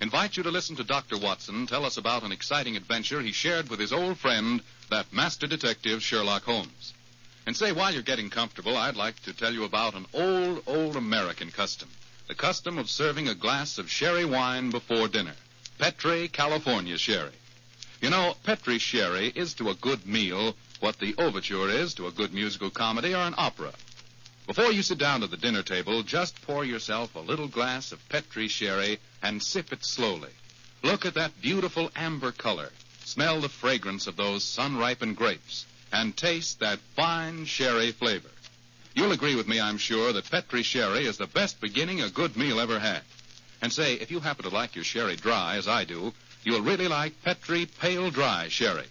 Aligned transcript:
invites 0.00 0.36
you 0.36 0.42
to 0.44 0.50
listen 0.50 0.76
to 0.76 0.84
Dr. 0.84 1.18
Watson 1.18 1.66
tell 1.66 1.84
us 1.84 1.96
about 1.96 2.22
an 2.22 2.32
exciting 2.32 2.76
adventure 2.76 3.20
he 3.20 3.32
shared 3.32 3.68
with 3.68 3.80
his 3.80 3.92
old 3.92 4.18
friend, 4.18 4.62
that 4.90 5.12
master 5.12 5.46
detective 5.46 6.02
Sherlock 6.02 6.44
Holmes. 6.44 6.94
And 7.46 7.56
say, 7.56 7.72
while 7.72 7.92
you're 7.92 8.02
getting 8.02 8.30
comfortable, 8.30 8.76
I'd 8.76 8.96
like 8.96 9.20
to 9.22 9.32
tell 9.32 9.52
you 9.52 9.64
about 9.64 9.94
an 9.94 10.06
old, 10.12 10.62
old 10.66 10.96
American 10.96 11.50
custom. 11.50 11.88
The 12.28 12.34
custom 12.34 12.76
of 12.76 12.90
serving 12.90 13.26
a 13.28 13.34
glass 13.34 13.78
of 13.78 13.90
sherry 13.90 14.24
wine 14.24 14.70
before 14.70 15.08
dinner. 15.08 15.34
Petri 15.78 16.28
California 16.28 16.98
Sherry. 16.98 17.32
You 18.00 18.10
know, 18.10 18.34
Petri 18.44 18.78
Sherry 18.78 19.32
is 19.34 19.54
to 19.54 19.70
a 19.70 19.74
good 19.74 20.06
meal 20.06 20.54
what 20.80 20.98
the 20.98 21.14
overture 21.18 21.68
is 21.68 21.94
to 21.94 22.06
a 22.06 22.12
good 22.12 22.32
musical 22.34 22.70
comedy 22.70 23.14
or 23.14 23.22
an 23.22 23.34
opera. 23.36 23.72
Before 24.48 24.72
you 24.72 24.82
sit 24.82 24.96
down 24.96 25.20
to 25.20 25.26
the 25.26 25.36
dinner 25.36 25.62
table, 25.62 26.02
just 26.02 26.40
pour 26.40 26.64
yourself 26.64 27.14
a 27.14 27.20
little 27.20 27.48
glass 27.48 27.92
of 27.92 28.08
Petri 28.08 28.48
sherry 28.48 28.98
and 29.22 29.42
sip 29.42 29.74
it 29.74 29.84
slowly. 29.84 30.30
Look 30.82 31.04
at 31.04 31.12
that 31.14 31.42
beautiful 31.42 31.90
amber 31.94 32.32
color. 32.32 32.70
Smell 33.04 33.42
the 33.42 33.50
fragrance 33.50 34.06
of 34.06 34.16
those 34.16 34.42
sun-ripened 34.42 35.16
grapes 35.16 35.66
and 35.92 36.16
taste 36.16 36.60
that 36.60 36.78
fine 36.96 37.44
sherry 37.44 37.92
flavor. 37.92 38.30
You'll 38.94 39.12
agree 39.12 39.34
with 39.34 39.48
me, 39.48 39.60
I'm 39.60 39.76
sure, 39.76 40.14
that 40.14 40.30
Petri 40.30 40.62
sherry 40.62 41.04
is 41.04 41.18
the 41.18 41.26
best 41.26 41.60
beginning 41.60 42.00
a 42.00 42.08
good 42.08 42.34
meal 42.34 42.58
ever 42.58 42.78
had. 42.78 43.02
And 43.60 43.70
say, 43.70 43.96
if 43.96 44.10
you 44.10 44.18
happen 44.18 44.44
to 44.44 44.48
like 44.48 44.74
your 44.74 44.84
sherry 44.84 45.16
dry, 45.16 45.56
as 45.56 45.68
I 45.68 45.84
do, 45.84 46.14
you'll 46.42 46.62
really 46.62 46.88
like 46.88 47.22
Petri 47.22 47.66
pale 47.66 48.10
dry 48.10 48.48
sherry. 48.48 48.86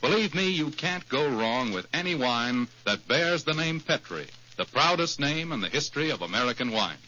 Believe 0.00 0.36
me, 0.36 0.50
you 0.50 0.70
can't 0.70 1.08
go 1.08 1.28
wrong 1.28 1.72
with 1.72 1.88
any 1.92 2.14
wine 2.14 2.68
that 2.84 3.08
bears 3.08 3.42
the 3.42 3.54
name 3.54 3.80
Petri 3.80 4.28
the 4.60 4.66
proudest 4.66 5.18
name 5.18 5.52
in 5.52 5.62
the 5.62 5.70
history 5.70 6.10
of 6.10 6.20
American 6.20 6.70
wines. 6.70 6.98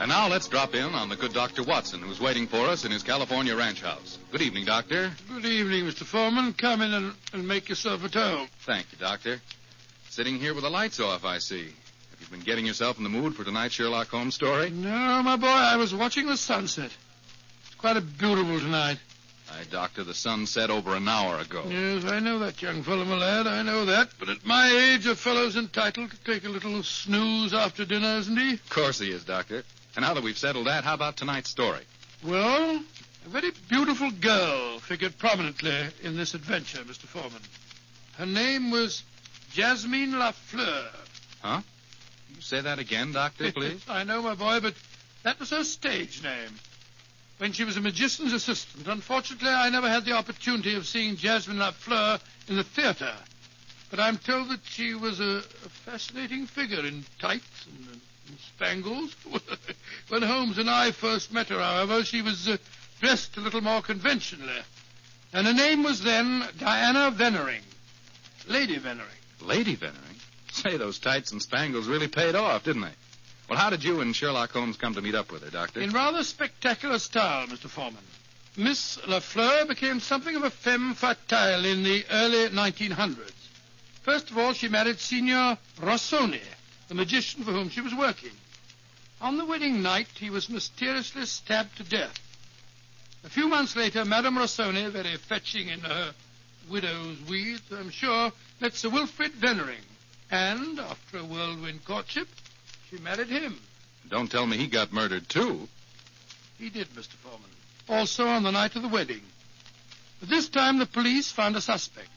And 0.00 0.08
now 0.08 0.28
let's 0.28 0.48
drop 0.48 0.74
in 0.74 0.94
on 0.94 1.10
the 1.10 1.16
good 1.16 1.34
Dr. 1.34 1.62
Watson, 1.62 2.00
who's 2.00 2.18
waiting 2.18 2.46
for 2.46 2.60
us 2.68 2.86
in 2.86 2.90
his 2.90 3.02
California 3.02 3.54
ranch 3.54 3.82
house. 3.82 4.16
Good 4.32 4.40
evening, 4.40 4.64
Doctor. 4.64 5.12
Good 5.28 5.44
evening, 5.44 5.84
Mr. 5.84 6.04
Foreman. 6.04 6.54
Come 6.54 6.80
in 6.80 6.94
and, 6.94 7.12
and 7.34 7.46
make 7.46 7.68
yourself 7.68 8.02
at 8.02 8.14
home. 8.14 8.48
Thank 8.60 8.86
you, 8.92 8.98
Doctor. 8.98 9.42
Sitting 10.08 10.38
here 10.38 10.54
with 10.54 10.64
the 10.64 10.70
lights 10.70 11.00
off, 11.00 11.26
I 11.26 11.36
see. 11.36 11.64
Have 11.64 12.20
you 12.22 12.26
been 12.30 12.40
getting 12.40 12.64
yourself 12.64 12.96
in 12.96 13.04
the 13.04 13.10
mood 13.10 13.34
for 13.34 13.44
tonight's 13.44 13.74
Sherlock 13.74 14.08
Holmes 14.08 14.34
story? 14.34 14.70
No, 14.70 15.22
my 15.22 15.36
boy, 15.36 15.48
I 15.48 15.76
was 15.76 15.94
watching 15.94 16.24
the 16.24 16.38
sunset. 16.38 16.90
Quite 17.86 17.98
a 17.98 18.00
beautiful 18.00 18.58
tonight. 18.58 18.98
Aye, 19.48 19.62
Doctor, 19.70 20.02
the 20.02 20.12
sun 20.12 20.46
set 20.46 20.70
over 20.70 20.96
an 20.96 21.06
hour 21.06 21.38
ago. 21.38 21.62
Yes, 21.68 22.04
I 22.04 22.18
know 22.18 22.40
that, 22.40 22.60
young 22.60 22.82
fellow, 22.82 23.04
my 23.04 23.16
lad. 23.16 23.46
I 23.46 23.62
know 23.62 23.84
that. 23.84 24.08
But 24.18 24.28
at 24.28 24.44
my 24.44 24.68
age, 24.68 25.06
a 25.06 25.14
fellow's 25.14 25.54
entitled 25.54 26.10
to 26.10 26.16
take 26.24 26.44
a 26.44 26.48
little 26.48 26.82
snooze 26.82 27.54
after 27.54 27.84
dinner, 27.84 28.16
isn't 28.16 28.36
he? 28.36 28.54
Of 28.54 28.70
course 28.70 28.98
he 28.98 29.12
is, 29.12 29.22
Doctor. 29.22 29.62
And 29.94 30.04
now 30.04 30.14
that 30.14 30.24
we've 30.24 30.36
settled 30.36 30.66
that, 30.66 30.82
how 30.82 30.94
about 30.94 31.16
tonight's 31.16 31.48
story? 31.48 31.82
Well, 32.24 32.82
a 33.24 33.28
very 33.28 33.52
beautiful 33.68 34.10
girl 34.10 34.80
figured 34.80 35.16
prominently 35.16 35.86
in 36.02 36.16
this 36.16 36.34
adventure, 36.34 36.80
Mr. 36.80 37.06
Foreman. 37.06 37.40
Her 38.18 38.26
name 38.26 38.72
was 38.72 39.04
Jasmine 39.52 40.10
Lafleur. 40.10 40.88
Huh? 41.40 41.60
You 42.34 42.40
say 42.40 42.62
that 42.62 42.80
again, 42.80 43.12
Doctor, 43.12 43.52
please? 43.52 43.80
I 43.88 44.02
know, 44.02 44.22
my 44.22 44.34
boy, 44.34 44.58
but 44.58 44.74
that 45.22 45.38
was 45.38 45.50
her 45.50 45.62
stage 45.62 46.24
name. 46.24 46.50
When 47.38 47.52
she 47.52 47.64
was 47.64 47.76
a 47.76 47.80
magician's 47.80 48.32
assistant, 48.32 48.86
unfortunately, 48.88 49.50
I 49.50 49.68
never 49.68 49.88
had 49.88 50.04
the 50.04 50.12
opportunity 50.12 50.74
of 50.74 50.86
seeing 50.86 51.16
Jasmine 51.16 51.58
Lafleur 51.58 52.18
in 52.48 52.56
the 52.56 52.64
theater. 52.64 53.12
But 53.90 54.00
I'm 54.00 54.16
told 54.16 54.48
that 54.48 54.60
she 54.64 54.94
was 54.94 55.20
a, 55.20 55.42
a 55.64 55.68
fascinating 55.84 56.46
figure 56.46 56.84
in 56.84 57.04
tights 57.20 57.66
and, 57.66 58.00
and 58.28 58.38
spangles. 58.38 59.14
when 60.08 60.22
Holmes 60.22 60.58
and 60.58 60.70
I 60.70 60.92
first 60.92 61.30
met 61.32 61.48
her, 61.48 61.58
however, 61.58 62.04
she 62.04 62.22
was 62.22 62.48
uh, 62.48 62.56
dressed 63.00 63.36
a 63.36 63.40
little 63.40 63.60
more 63.60 63.82
conventionally. 63.82 64.62
And 65.32 65.46
her 65.46 65.52
name 65.52 65.82
was 65.82 66.02
then 66.02 66.42
Diana 66.58 67.14
Vennering. 67.14 67.62
Lady 68.48 68.78
Vennering. 68.78 69.02
Lady 69.42 69.76
Vennering? 69.76 70.20
Say, 70.52 70.78
those 70.78 70.98
tights 70.98 71.32
and 71.32 71.42
spangles 71.42 71.86
really 71.86 72.08
paid 72.08 72.34
off, 72.34 72.64
didn't 72.64 72.82
they? 72.82 72.94
Well, 73.48 73.58
how 73.58 73.70
did 73.70 73.84
you 73.84 74.00
and 74.00 74.14
Sherlock 74.14 74.50
Holmes 74.50 74.76
come 74.76 74.94
to 74.94 75.02
meet 75.02 75.14
up 75.14 75.30
with 75.30 75.44
her, 75.44 75.50
Doctor? 75.50 75.80
In 75.80 75.90
rather 75.90 76.24
spectacular 76.24 76.98
style, 76.98 77.46
Mr. 77.46 77.68
Foreman. 77.68 78.02
Miss 78.56 78.96
Lafleur 79.06 79.68
became 79.68 80.00
something 80.00 80.34
of 80.34 80.42
a 80.42 80.50
femme 80.50 80.94
fatale 80.94 81.64
in 81.64 81.82
the 81.84 82.04
early 82.10 82.48
1900s. 82.48 83.30
First 84.02 84.30
of 84.30 84.38
all, 84.38 84.52
she 84.52 84.68
married 84.68 84.98
Signor 84.98 85.58
Rossoni, 85.78 86.40
the 86.88 86.94
magician 86.94 87.44
for 87.44 87.52
whom 87.52 87.68
she 87.68 87.80
was 87.80 87.94
working. 87.94 88.32
On 89.20 89.36
the 89.36 89.44
wedding 89.44 89.82
night, 89.82 90.08
he 90.14 90.30
was 90.30 90.48
mysteriously 90.48 91.26
stabbed 91.26 91.76
to 91.76 91.84
death. 91.84 92.18
A 93.24 93.28
few 93.28 93.48
months 93.48 93.76
later, 93.76 94.04
Madame 94.04 94.36
Rossoni, 94.38 94.90
very 94.90 95.16
fetching 95.16 95.68
in 95.68 95.80
her 95.80 96.14
widow's 96.68 97.20
weeds, 97.28 97.62
I'm 97.70 97.90
sure, 97.90 98.32
met 98.60 98.74
Sir 98.74 98.88
Wilfrid 98.88 99.32
Vennering. 99.32 99.84
And, 100.30 100.80
after 100.80 101.18
a 101.18 101.24
whirlwind 101.24 101.84
courtship, 101.84 102.28
she 102.90 102.98
married 102.98 103.28
him. 103.28 103.58
Don't 104.08 104.30
tell 104.30 104.46
me 104.46 104.56
he 104.56 104.66
got 104.66 104.92
murdered, 104.92 105.28
too. 105.28 105.68
He 106.58 106.70
did, 106.70 106.88
Mr. 106.90 107.14
Foreman. 107.22 107.50
Also 107.88 108.26
on 108.26 108.42
the 108.42 108.52
night 108.52 108.76
of 108.76 108.82
the 108.82 108.88
wedding. 108.88 109.22
But 110.20 110.28
this 110.28 110.48
time 110.48 110.78
the 110.78 110.86
police 110.86 111.30
found 111.30 111.56
a 111.56 111.60
suspect. 111.60 112.08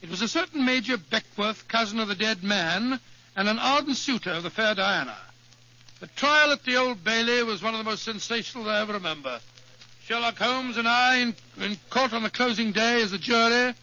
It 0.00 0.10
was 0.10 0.22
a 0.22 0.28
certain 0.28 0.64
Major 0.64 0.96
Beckwith, 0.96 1.66
cousin 1.68 2.00
of 2.00 2.08
the 2.08 2.14
dead 2.14 2.42
man, 2.42 3.00
and 3.36 3.48
an 3.48 3.58
ardent 3.58 3.96
suitor 3.96 4.30
of 4.30 4.42
the 4.42 4.50
fair 4.50 4.74
Diana. 4.74 5.16
The 6.00 6.06
trial 6.08 6.52
at 6.52 6.64
the 6.64 6.76
Old 6.76 7.04
Bailey 7.04 7.42
was 7.44 7.62
one 7.62 7.74
of 7.74 7.78
the 7.78 7.88
most 7.88 8.02
sensational 8.02 8.68
I 8.68 8.80
ever 8.80 8.94
remember. 8.94 9.40
Sherlock 10.04 10.38
Holmes 10.38 10.76
and 10.76 10.88
I, 10.88 11.18
in, 11.18 11.34
in 11.60 11.76
court 11.90 12.12
on 12.12 12.24
the 12.24 12.30
closing 12.30 12.72
day 12.72 13.02
as 13.02 13.12
a 13.12 13.18
jury, 13.18 13.74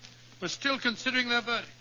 were 0.42 0.50
still 0.50 0.78
considering 0.78 1.30
their 1.30 1.42
verdict. 1.42 1.72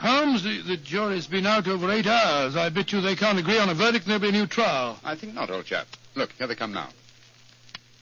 Holmes, 0.00 0.44
the, 0.44 0.62
the 0.62 0.76
jury's 0.76 1.26
been 1.26 1.46
out 1.46 1.66
over 1.66 1.90
eight 1.90 2.06
hours. 2.06 2.54
I 2.56 2.68
bet 2.68 2.92
you 2.92 3.00
they 3.00 3.16
can't 3.16 3.38
agree 3.38 3.58
on 3.58 3.68
a 3.68 3.74
verdict 3.74 4.06
and 4.06 4.12
there'll 4.12 4.20
be 4.20 4.28
a 4.28 4.40
new 4.40 4.46
trial. 4.46 4.98
I 5.04 5.16
think 5.16 5.34
not, 5.34 5.50
old 5.50 5.64
chap. 5.64 5.88
Look, 6.14 6.32
here 6.32 6.46
they 6.46 6.54
come 6.54 6.72
now. 6.72 6.88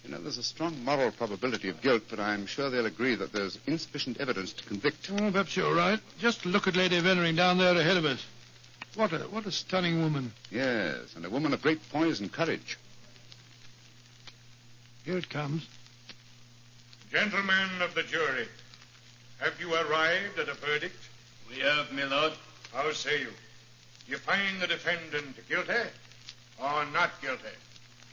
You 0.05 0.13
know, 0.13 0.21
there's 0.21 0.39
a 0.39 0.43
strong 0.43 0.85
moral 0.85 1.11
probability 1.11 1.69
of 1.69 1.81
guilt, 1.81 2.05
but 2.09 2.21
I'm 2.21 2.47
sure 2.47 2.71
they'll 2.71 2.87
agree 2.87 3.17
that 3.17 3.33
there's 3.33 3.59
insufficient 3.67 4.21
evidence 4.21 4.53
to 4.53 4.65
convict. 4.65 5.11
Oh, 5.11 5.17
perhaps 5.17 5.57
you're 5.57 5.75
right. 5.75 5.99
Just 6.21 6.47
look 6.47 6.69
at 6.69 6.77
Lady 6.77 7.01
Vennering 7.01 7.35
down 7.35 7.59
there 7.59 7.77
ahead 7.77 7.97
of 7.97 8.05
us. 8.05 8.25
What 8.95 9.13
a 9.13 9.19
what 9.19 9.47
a 9.47 9.53
stunning 9.53 10.01
woman. 10.01 10.33
Yes, 10.51 11.15
and 11.17 11.25
a 11.27 11.31
woman 11.31 11.53
of 11.53 11.61
great 11.61 11.81
poise 11.91 12.21
and 12.21 12.33
courage. 12.33 12.79
Here 15.05 15.19
it 15.19 15.29
comes. 15.29 15.67
Gentlemen 17.11 17.83
of 17.83 17.95
the 17.95 18.03
jury, 18.05 18.47
have 19.39 19.61
you 19.61 19.75
arrived 19.75 20.39
at 20.39 20.49
a 20.49 20.55
verdict? 20.55 20.97
We 21.49 21.61
have, 21.61 21.93
my 21.93 22.05
lord. 22.05 22.33
How 22.73 22.93
say 22.93 23.21
you? 23.21 23.33
You 24.07 24.19
find 24.19 24.61
the 24.61 24.67
defendant 24.67 25.37
guilty 25.49 25.73
or 26.63 26.85
not 26.93 27.11
guilty? 27.21 27.43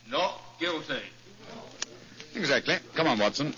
Not 0.09 0.41
guilty. 0.59 1.01
Exactly. 2.35 2.77
Come 2.95 3.07
on, 3.07 3.19
Watson. 3.19 3.53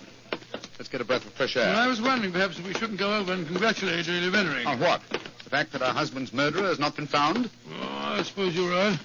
Let's 0.78 0.90
get 0.90 1.00
a 1.02 1.06
breath 1.06 1.26
of 1.26 1.34
fresh 1.34 1.56
air. 1.56 1.68
Well, 1.68 1.78
I 1.78 1.88
was 1.88 2.02
wondering 2.02 2.34
perhaps 2.34 2.60
if 2.60 2.68
we 2.68 2.74
shouldn't 2.74 3.00
go 3.00 3.18
over 3.18 3.32
and 3.32 3.48
congratulate 3.48 4.08
Lady 4.08 4.30
Vennering. 4.30 4.66
On 4.66 4.80
what? 4.80 5.02
The 5.10 5.50
fact 5.50 5.72
that 5.72 5.82
her 5.82 5.94
husband's 5.94 6.34
murderer 6.34 6.64
has 6.64 6.80
not 6.80 6.96
been 6.96 7.08
found? 7.08 7.50
Oh, 7.70 8.16
I 8.18 8.24
suppose 8.24 8.56
you're 8.56 8.70
right. 8.70 9.00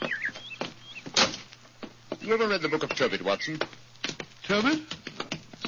Uh, 0.00 1.26
you 2.22 2.32
ever 2.32 2.48
read 2.48 2.62
the 2.62 2.68
book 2.68 2.82
of 2.82 2.90
Tobit, 2.90 3.22
Watson? 3.22 3.60
Tobit? 4.44 4.80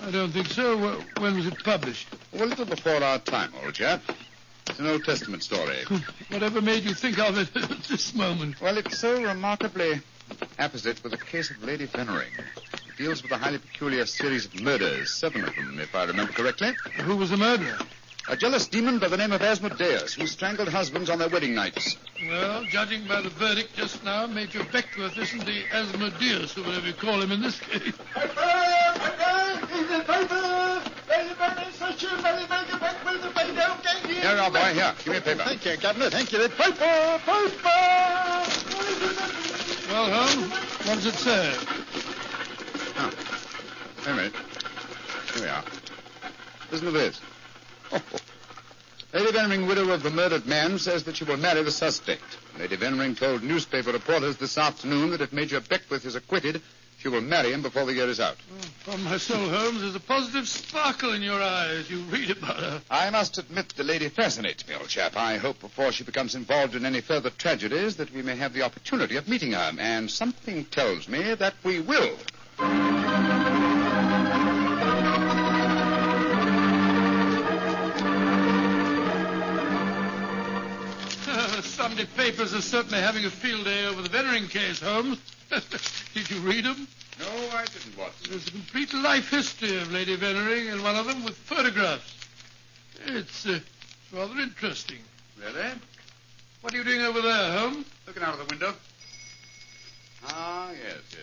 I 0.02 0.10
don't 0.10 0.32
think 0.32 0.49
so. 0.49 0.76
Wh- 0.78 1.20
When 1.20 1.37
was 1.37 1.46
it 1.46 1.62
published? 1.64 2.08
Well, 2.32 2.44
a 2.44 2.46
little 2.46 2.64
before 2.64 3.02
our 3.02 3.19
time, 3.19 3.52
old 3.64 3.75
chap. 3.75 4.02
It's 4.69 4.78
an 4.78 4.87
Old 4.87 5.04
Testament 5.04 5.43
story. 5.43 5.76
Whatever 6.31 6.60
made 6.62 6.84
you 6.84 6.94
think 6.94 7.19
of 7.19 7.37
it 7.38 7.54
at 7.70 7.82
this 7.84 8.14
moment? 8.14 8.60
Well, 8.60 8.78
it's 8.78 8.99
so 8.99 9.20
remarkably 9.22 10.00
apposite 10.58 11.02
with 11.02 11.12
the 11.12 11.19
case 11.19 11.50
of 11.50 11.62
Lady 11.64 11.87
Vennering. 11.87 12.32
It 12.38 12.96
deals 12.96 13.22
with 13.22 13.32
a 13.32 13.38
highly 13.38 13.58
peculiar 13.58 14.06
series 14.06 14.46
of 14.46 14.60
murders, 14.60 15.12
seven 15.12 15.44
of 15.44 15.54
them, 15.54 15.78
if 15.81 15.94
I 15.94 16.05
remember 16.05 16.32
correctly. 16.32 16.72
Who 17.02 17.16
was 17.16 17.31
the 17.31 17.37
murderer? 17.37 17.78
A 18.28 18.37
jealous 18.37 18.69
demon 18.69 19.00
by 19.00 19.08
the 19.08 19.16
name 19.16 19.32
of 19.32 19.43
Asmodeus, 19.43 20.14
who 20.14 20.28
strangled 20.28 20.69
husbands 20.69 21.10
on 21.10 21.19
their 21.19 21.28
wedding 21.28 21.56
nights. 21.56 21.96
Well, 22.28 22.64
judging 22.66 23.05
by 23.08 23.20
the 23.20 23.31
verdict 23.31 23.75
just 23.75 24.05
now, 24.05 24.26
Major 24.28 24.62
Beckwith 24.72 25.19
isn't 25.19 25.44
the 25.44 25.64
Asmodeus, 25.72 26.56
or 26.56 26.62
whatever 26.62 26.87
you 26.87 26.93
call 26.94 27.20
him 27.20 27.32
in 27.32 27.43
this 27.43 27.58
case. 27.58 27.94
Here 34.22 34.34
you 34.34 34.40
are, 34.40 34.50
boy. 34.50 34.72
Here, 34.75 34.94
give 35.04 35.12
me 35.12 35.19
a 35.19 35.20
paper. 35.20 35.43
Thank 35.44 35.64
you, 35.64 35.76
Governor. 35.76 36.10
Thank 36.10 36.32
you. 36.32 36.38
The 36.43 36.49
paper, 36.49 37.20
paper. 37.26 37.69
Well, 39.90 40.10
Holmes, 40.10 40.50
what 40.87 40.94
does 40.94 41.06
it 41.06 41.14
say? 41.14 41.54
Oh. 42.96 43.10
Wait 43.99 44.06
a 44.06 44.14
minute. 44.14 44.32
Here 45.34 45.43
we 45.43 45.49
are. 45.49 45.64
Listen 46.70 46.87
to 46.87 46.93
this. 46.93 47.20
Lady 49.12 49.31
Venring, 49.32 49.69
widow 49.69 49.90
of 49.90 50.02
the 50.02 50.10
murdered 50.10 50.46
man, 50.46 50.78
says 50.78 51.05
that 51.05 51.16
she 51.16 51.25
will 51.25 51.37
marry 51.37 51.62
the 51.62 51.70
suspect. 51.70 52.38
Lady 52.58 52.76
Venring 52.76 53.16
told 53.16 53.43
newspaper 53.43 53.93
reporters 53.93 54.38
this 54.38 54.56
afternoon 54.56 55.10
that 55.10 55.20
if 55.20 55.32
Major 55.32 55.60
Beckwith 55.60 56.06
is 56.06 56.14
acquitted, 56.14 56.62
she 57.02 57.08
will 57.08 57.20
marry 57.20 57.52
him 57.52 57.62
before 57.62 57.84
the 57.84 57.93
year 57.93 58.08
is 58.08 58.20
out. 58.20 58.37
Oh, 58.56 58.93
from 58.93 59.02
my 59.02 59.16
soul, 59.16 59.49
Holmes, 59.49 59.81
there's 59.81 59.96
a 59.96 60.00
positive 60.00 60.46
sparkle 60.46 61.12
in 61.12 61.20
your 61.20 61.43
eyes. 61.43 61.90
You 61.90 61.99
read 62.02 62.31
about 62.31 62.60
her. 62.60 62.81
I 62.88 63.10
must 63.10 63.38
admit 63.38 63.70
the 63.70 63.82
lady 63.82 64.08
fascinates 64.08 64.69
me, 64.69 64.76
old 64.76 64.88
chap. 64.88 65.16
I 65.16 65.37
hope 65.37 65.58
before 65.58 65.90
she 65.90 66.04
becomes 66.04 66.37
involved 66.37 66.76
in 66.76 66.87
any 66.87 67.00
further 67.00 67.31
tragedies 67.31 67.96
that 67.96 68.12
we 68.12 68.22
may 68.22 68.37
have 68.37 68.52
the 68.52 68.62
opportunity 68.62 69.16
of 69.16 69.26
meeting 69.26 69.50
her. 69.50 69.72
And 69.81 70.08
something 70.08 70.64
tells 70.66 71.08
me 71.08 71.34
that 71.34 71.54
we 71.64 71.81
will. 71.81 72.16
The 81.26 81.62
Sunday 81.64 82.05
papers 82.16 82.55
are 82.55 82.62
certainly 82.62 83.00
having 83.00 83.25
a 83.25 83.31
field 83.31 83.64
day 83.64 83.87
over 83.87 84.02
the 84.02 84.08
Veneering 84.08 84.46
case, 84.46 84.78
Holmes. 84.81 85.19
Did 86.14 86.31
you 86.31 86.40
read 86.40 86.64
them? 86.64 86.88
No, 87.19 87.26
I 87.52 87.66
didn't, 87.66 87.99
Watson. 87.99 88.31
There's 88.31 88.49
a 88.49 88.50
complete 88.52 88.94
life 88.94 89.28
history 89.28 89.76
of 89.76 89.93
Lady 89.93 90.16
Veneering, 90.16 90.69
and 90.69 90.82
one 90.82 90.96
of 90.96 91.06
them 91.06 91.25
with 91.25 91.37
photographs. 91.37 92.26
It's 93.06 93.46
uh, 93.46 93.60
rather 94.12 94.40
interesting. 94.40 94.99
Really? 95.38 95.72
What 96.62 96.72
are 96.72 96.76
you 96.76 96.84
doing 96.84 97.02
over 97.02 97.20
there, 97.20 97.58
Holmes? 97.58 97.87
Looking 98.06 98.22
out 98.22 98.38
of 98.38 98.49
the 98.49 98.54
window. 98.54 98.72
Ah, 100.28 100.70
yes, 100.70 101.00
yes. 101.10 101.20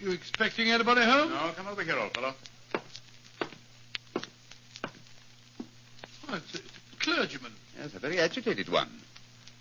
You 0.00 0.10
expecting 0.12 0.70
anybody 0.70 1.02
home? 1.02 1.30
No, 1.30 1.50
come 1.54 1.66
over 1.66 1.82
here, 1.82 1.98
old 1.98 2.14
fellow. 2.14 2.34
Oh, 6.28 6.34
it's, 6.34 6.54
a, 6.54 6.58
it's 6.58 6.78
a 6.94 6.96
clergyman. 6.98 7.52
Yes, 7.78 7.94
a 7.94 7.98
very 7.98 8.20
agitated 8.20 8.70
one. 8.70 8.88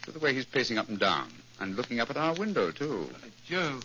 Look 0.01 0.09
at 0.09 0.13
the 0.13 0.19
way 0.19 0.33
he's 0.33 0.45
pacing 0.45 0.77
up 0.77 0.87
and 0.87 0.99
down. 0.99 1.29
And 1.59 1.75
looking 1.75 1.99
up 1.99 2.09
at 2.09 2.17
our 2.17 2.33
window, 2.33 2.71
too. 2.71 3.09
By 3.21 3.29
Joe, 3.45 3.79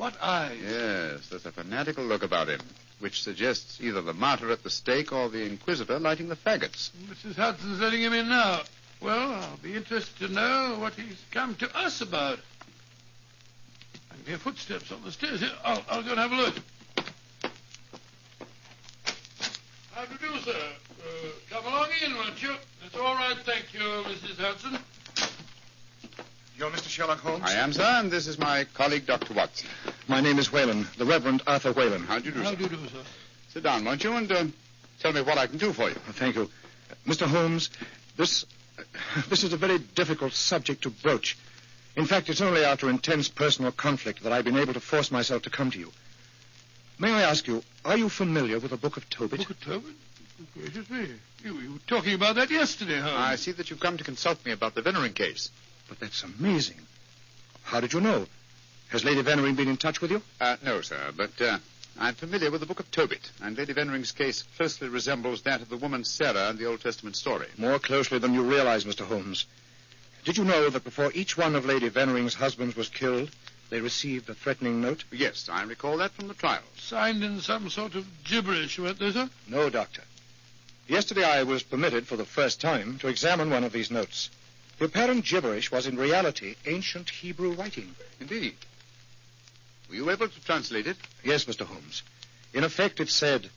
what 0.00 0.16
eyes. 0.22 0.56
Yes, 0.62 1.28
there's 1.28 1.44
a 1.44 1.52
fanatical 1.52 2.02
look 2.02 2.22
about 2.22 2.48
him, 2.48 2.60
which 3.00 3.22
suggests 3.22 3.78
either 3.82 4.00
the 4.00 4.14
martyr 4.14 4.50
at 4.50 4.62
the 4.62 4.70
stake 4.70 5.12
or 5.12 5.28
the 5.28 5.44
inquisitor 5.44 5.98
lighting 5.98 6.30
the 6.30 6.36
faggots. 6.36 6.90
Mrs. 7.06 7.36
Hudson's 7.36 7.80
letting 7.80 8.00
him 8.00 8.14
in 8.14 8.30
now. 8.30 8.62
Well, 9.02 9.34
I'll 9.34 9.58
be 9.58 9.74
interested 9.74 10.26
to 10.26 10.32
know 10.32 10.78
what 10.80 10.94
he's 10.94 11.22
come 11.30 11.54
to 11.56 11.76
us 11.76 12.00
about. 12.00 12.38
I 14.10 14.14
can 14.16 14.24
hear 14.24 14.38
footsteps 14.38 14.90
on 14.90 15.02
the 15.04 15.12
stairs. 15.12 15.40
Here, 15.40 15.50
I'll, 15.62 15.82
I'll 15.90 16.02
go 16.02 16.12
and 16.12 16.18
have 16.18 16.32
a 16.32 16.36
look. 16.36 16.54
How 19.92 20.06
do 20.06 20.12
you 20.12 20.32
do, 20.32 20.40
sir? 20.40 20.56
Uh, 20.56 21.28
come 21.50 21.66
along 21.66 21.88
in, 22.06 22.14
won't 22.14 22.42
you? 22.42 22.54
It's 22.86 22.96
all 22.96 23.16
right, 23.16 23.36
thank 23.44 23.74
you, 23.74 23.80
Mrs. 23.80 24.38
Hudson. 24.38 24.78
You're 26.60 26.70
Mr. 26.70 26.88
Sherlock 26.90 27.20
Holmes? 27.20 27.42
I 27.46 27.54
am, 27.54 27.72
sir, 27.72 27.82
and 27.82 28.10
this 28.10 28.26
is 28.26 28.38
my 28.38 28.64
colleague, 28.74 29.06
Dr. 29.06 29.32
Watson. 29.32 29.66
My 30.10 30.20
name 30.20 30.40
is 30.40 30.50
Whalen, 30.52 30.88
the 30.98 31.04
Reverend 31.04 31.40
Arthur 31.46 31.70
Whalen. 31.70 32.02
How 32.02 32.18
do 32.18 32.24
you 32.24 32.32
do, 32.32 32.42
How 32.42 32.50
sir? 32.50 32.56
do 32.56 32.62
you 32.64 32.68
do, 32.70 32.88
sir? 32.88 33.02
Sit 33.50 33.62
down, 33.62 33.84
won't 33.84 34.02
you, 34.02 34.12
and 34.16 34.30
uh, 34.32 34.44
tell 34.98 35.12
me 35.12 35.20
what 35.22 35.38
I 35.38 35.46
can 35.46 35.56
do 35.56 35.72
for 35.72 35.88
you. 35.88 35.94
Thank 35.94 36.34
you. 36.34 36.50
Mr. 37.06 37.28
Holmes, 37.28 37.70
this 38.16 38.44
this 39.28 39.44
is 39.44 39.52
a 39.52 39.56
very 39.56 39.78
difficult 39.78 40.32
subject 40.32 40.82
to 40.82 40.90
broach. 40.90 41.38
In 41.94 42.06
fact, 42.06 42.28
it's 42.28 42.40
only 42.40 42.64
after 42.64 42.90
intense 42.90 43.28
personal 43.28 43.70
conflict 43.70 44.24
that 44.24 44.32
I've 44.32 44.44
been 44.44 44.56
able 44.58 44.72
to 44.74 44.80
force 44.80 45.12
myself 45.12 45.42
to 45.42 45.50
come 45.50 45.70
to 45.70 45.78
you. 45.78 45.92
May 46.98 47.12
I 47.12 47.22
ask 47.22 47.46
you, 47.46 47.62
are 47.84 47.96
you 47.96 48.08
familiar 48.08 48.58
with 48.58 48.72
the 48.72 48.76
Book 48.76 48.96
of 48.96 49.08
Tobit? 49.10 49.38
Book 49.38 49.50
of 49.50 49.60
Tobit? 49.60 49.94
Good 50.54 50.72
gracious 50.72 50.90
me. 50.90 51.06
You, 51.44 51.54
you 51.60 51.72
were 51.74 51.78
talking 51.86 52.14
about 52.14 52.34
that 52.34 52.50
yesterday, 52.50 52.98
Holmes. 52.98 53.14
I 53.16 53.36
see 53.36 53.52
that 53.52 53.70
you've 53.70 53.78
come 53.78 53.96
to 53.96 54.02
consult 54.02 54.44
me 54.44 54.50
about 54.50 54.74
the 54.74 54.82
Veneering 54.82 55.12
case. 55.12 55.50
But 55.88 56.00
that's 56.00 56.24
amazing. 56.24 56.78
How 57.62 57.78
did 57.78 57.92
you 57.92 58.00
know? 58.00 58.26
Has 58.90 59.04
Lady 59.04 59.22
Venering 59.22 59.54
been 59.54 59.68
in 59.68 59.76
touch 59.76 60.00
with 60.00 60.10
you? 60.10 60.20
Uh, 60.40 60.56
no, 60.64 60.80
sir, 60.80 61.12
but 61.16 61.40
uh, 61.40 61.58
I'm 61.96 62.14
familiar 62.14 62.50
with 62.50 62.60
the 62.60 62.66
Book 62.66 62.80
of 62.80 62.90
Tobit, 62.90 63.30
and 63.40 63.56
Lady 63.56 63.72
Venering's 63.72 64.10
case 64.10 64.42
closely 64.56 64.88
resembles 64.88 65.42
that 65.42 65.62
of 65.62 65.68
the 65.68 65.76
woman 65.76 66.02
Sarah 66.02 66.50
in 66.50 66.56
the 66.56 66.66
Old 66.66 66.80
Testament 66.80 67.14
story. 67.14 67.46
More 67.56 67.78
closely 67.78 68.18
than 68.18 68.34
you 68.34 68.42
realize, 68.42 68.84
Mr. 68.84 69.02
Holmes. 69.02 69.46
Did 70.24 70.38
you 70.38 70.42
know 70.42 70.70
that 70.70 70.82
before 70.82 71.12
each 71.14 71.36
one 71.36 71.54
of 71.54 71.66
Lady 71.66 71.88
Venering's 71.88 72.34
husbands 72.34 72.74
was 72.74 72.88
killed, 72.88 73.30
they 73.70 73.80
received 73.80 74.28
a 74.28 74.34
threatening 74.34 74.80
note? 74.80 75.04
Yes, 75.12 75.48
I 75.48 75.62
recall 75.62 75.98
that 75.98 76.10
from 76.10 76.26
the 76.26 76.34
trial. 76.34 76.62
Signed 76.76 77.22
in 77.22 77.40
some 77.40 77.70
sort 77.70 77.94
of 77.94 78.08
gibberish, 78.24 78.76
weren't 78.80 78.98
they, 78.98 79.12
sir? 79.12 79.30
No, 79.46 79.70
Doctor. 79.70 80.02
Yesterday 80.88 81.22
I 81.22 81.44
was 81.44 81.62
permitted 81.62 82.08
for 82.08 82.16
the 82.16 82.24
first 82.24 82.60
time 82.60 82.98
to 82.98 83.06
examine 83.06 83.50
one 83.50 83.62
of 83.62 83.70
these 83.70 83.92
notes. 83.92 84.30
The 84.80 84.86
apparent 84.86 85.24
gibberish 85.24 85.70
was 85.70 85.86
in 85.86 85.94
reality 85.96 86.56
ancient 86.66 87.08
Hebrew 87.08 87.52
writing. 87.52 87.94
Indeed. 88.18 88.56
Were 89.90 89.96
you 89.96 90.10
able 90.10 90.28
to 90.28 90.44
translate 90.44 90.86
it? 90.86 90.96
Yes, 91.24 91.46
Mr. 91.46 91.66
Holmes. 91.66 92.04
In 92.54 92.62
effect, 92.62 93.00
it 93.00 93.10
said, 93.10 93.50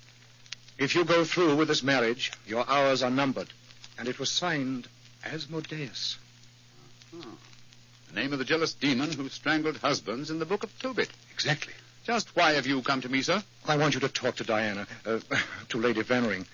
If 0.79 0.95
you 0.95 1.05
go 1.05 1.23
through 1.23 1.55
with 1.55 1.67
this 1.67 1.83
marriage, 1.83 2.31
your 2.47 2.67
hours 2.67 3.03
are 3.03 3.11
numbered. 3.11 3.49
And 3.99 4.07
it 4.07 4.17
was 4.17 4.31
signed 4.31 4.87
Asmodeus. 5.23 6.17
The 7.11 8.15
name 8.15 8.33
of 8.33 8.39
the 8.39 8.45
jealous 8.45 8.73
demon 8.73 9.11
who 9.11 9.29
strangled 9.29 9.77
husbands 9.77 10.31
in 10.31 10.39
the 10.39 10.45
Book 10.45 10.63
of 10.63 10.79
Tobit. 10.79 11.09
Exactly. 11.35 11.73
Just 12.03 12.35
why 12.35 12.53
have 12.53 12.65
you 12.65 12.81
come 12.81 13.01
to 13.01 13.09
me, 13.09 13.21
sir? 13.21 13.43
I 13.67 13.77
want 13.77 13.93
you 13.93 13.99
to 13.99 14.09
talk 14.09 14.37
to 14.37 14.43
Diana, 14.43 14.87
uh, 15.05 15.19
to 15.69 15.77
Lady 15.77 16.01
Veneering, 16.01 16.47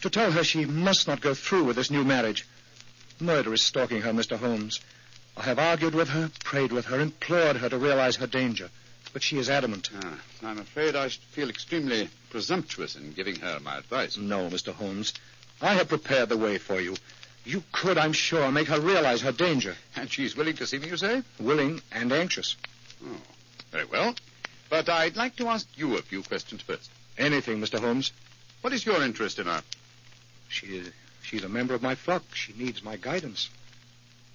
to 0.00 0.08
tell 0.08 0.32
her 0.32 0.42
she 0.42 0.64
must 0.64 1.06
not 1.06 1.20
go 1.20 1.34
through 1.34 1.64
with 1.64 1.76
this 1.76 1.90
new 1.90 2.02
marriage. 2.02 2.46
Murder 3.20 3.52
is 3.52 3.60
stalking 3.60 4.00
her, 4.00 4.12
Mr. 4.12 4.38
Holmes. 4.38 4.80
I 5.36 5.42
have 5.42 5.58
argued 5.58 5.94
with 5.94 6.08
her, 6.08 6.30
prayed 6.44 6.72
with 6.72 6.86
her, 6.86 6.98
implored 6.98 7.56
her 7.56 7.68
to 7.68 7.76
realize 7.76 8.16
her 8.16 8.26
danger. 8.26 8.70
But 9.12 9.22
she 9.22 9.38
is 9.38 9.48
adamant. 9.48 9.90
Ah, 9.94 10.18
I'm 10.42 10.58
afraid 10.58 10.94
I 10.94 11.08
should 11.08 11.22
feel 11.22 11.48
extremely 11.48 12.08
presumptuous 12.30 12.96
in 12.96 13.12
giving 13.12 13.36
her 13.36 13.58
my 13.60 13.78
advice. 13.78 14.16
No, 14.16 14.48
Mr. 14.48 14.72
Holmes. 14.72 15.14
I 15.60 15.74
have 15.74 15.88
prepared 15.88 16.28
the 16.28 16.36
way 16.36 16.58
for 16.58 16.80
you. 16.80 16.96
You 17.44 17.62
could, 17.72 17.96
I'm 17.96 18.12
sure, 18.12 18.50
make 18.52 18.68
her 18.68 18.80
realize 18.80 19.22
her 19.22 19.32
danger. 19.32 19.74
And 19.96 20.10
she's 20.10 20.36
willing 20.36 20.56
to 20.56 20.66
see 20.66 20.78
me, 20.78 20.88
you 20.88 20.96
say? 20.96 21.22
Willing 21.40 21.80
and 21.90 22.12
anxious. 22.12 22.56
Oh, 23.02 23.16
very 23.70 23.86
well. 23.86 24.14
But 24.68 24.88
I'd 24.88 25.16
like 25.16 25.36
to 25.36 25.48
ask 25.48 25.66
you 25.76 25.96
a 25.96 26.02
few 26.02 26.22
questions 26.22 26.60
first. 26.62 26.90
Anything, 27.16 27.60
Mr. 27.60 27.80
Holmes. 27.80 28.12
What 28.60 28.72
is 28.72 28.84
your 28.84 29.02
interest 29.02 29.38
in 29.38 29.46
her? 29.46 29.62
She, 30.48 30.66
is, 30.66 30.92
she's 31.22 31.44
a 31.44 31.48
member 31.48 31.74
of 31.74 31.82
my 31.82 31.94
flock. 31.94 32.22
She 32.34 32.52
needs 32.52 32.82
my 32.82 32.96
guidance. 32.96 33.48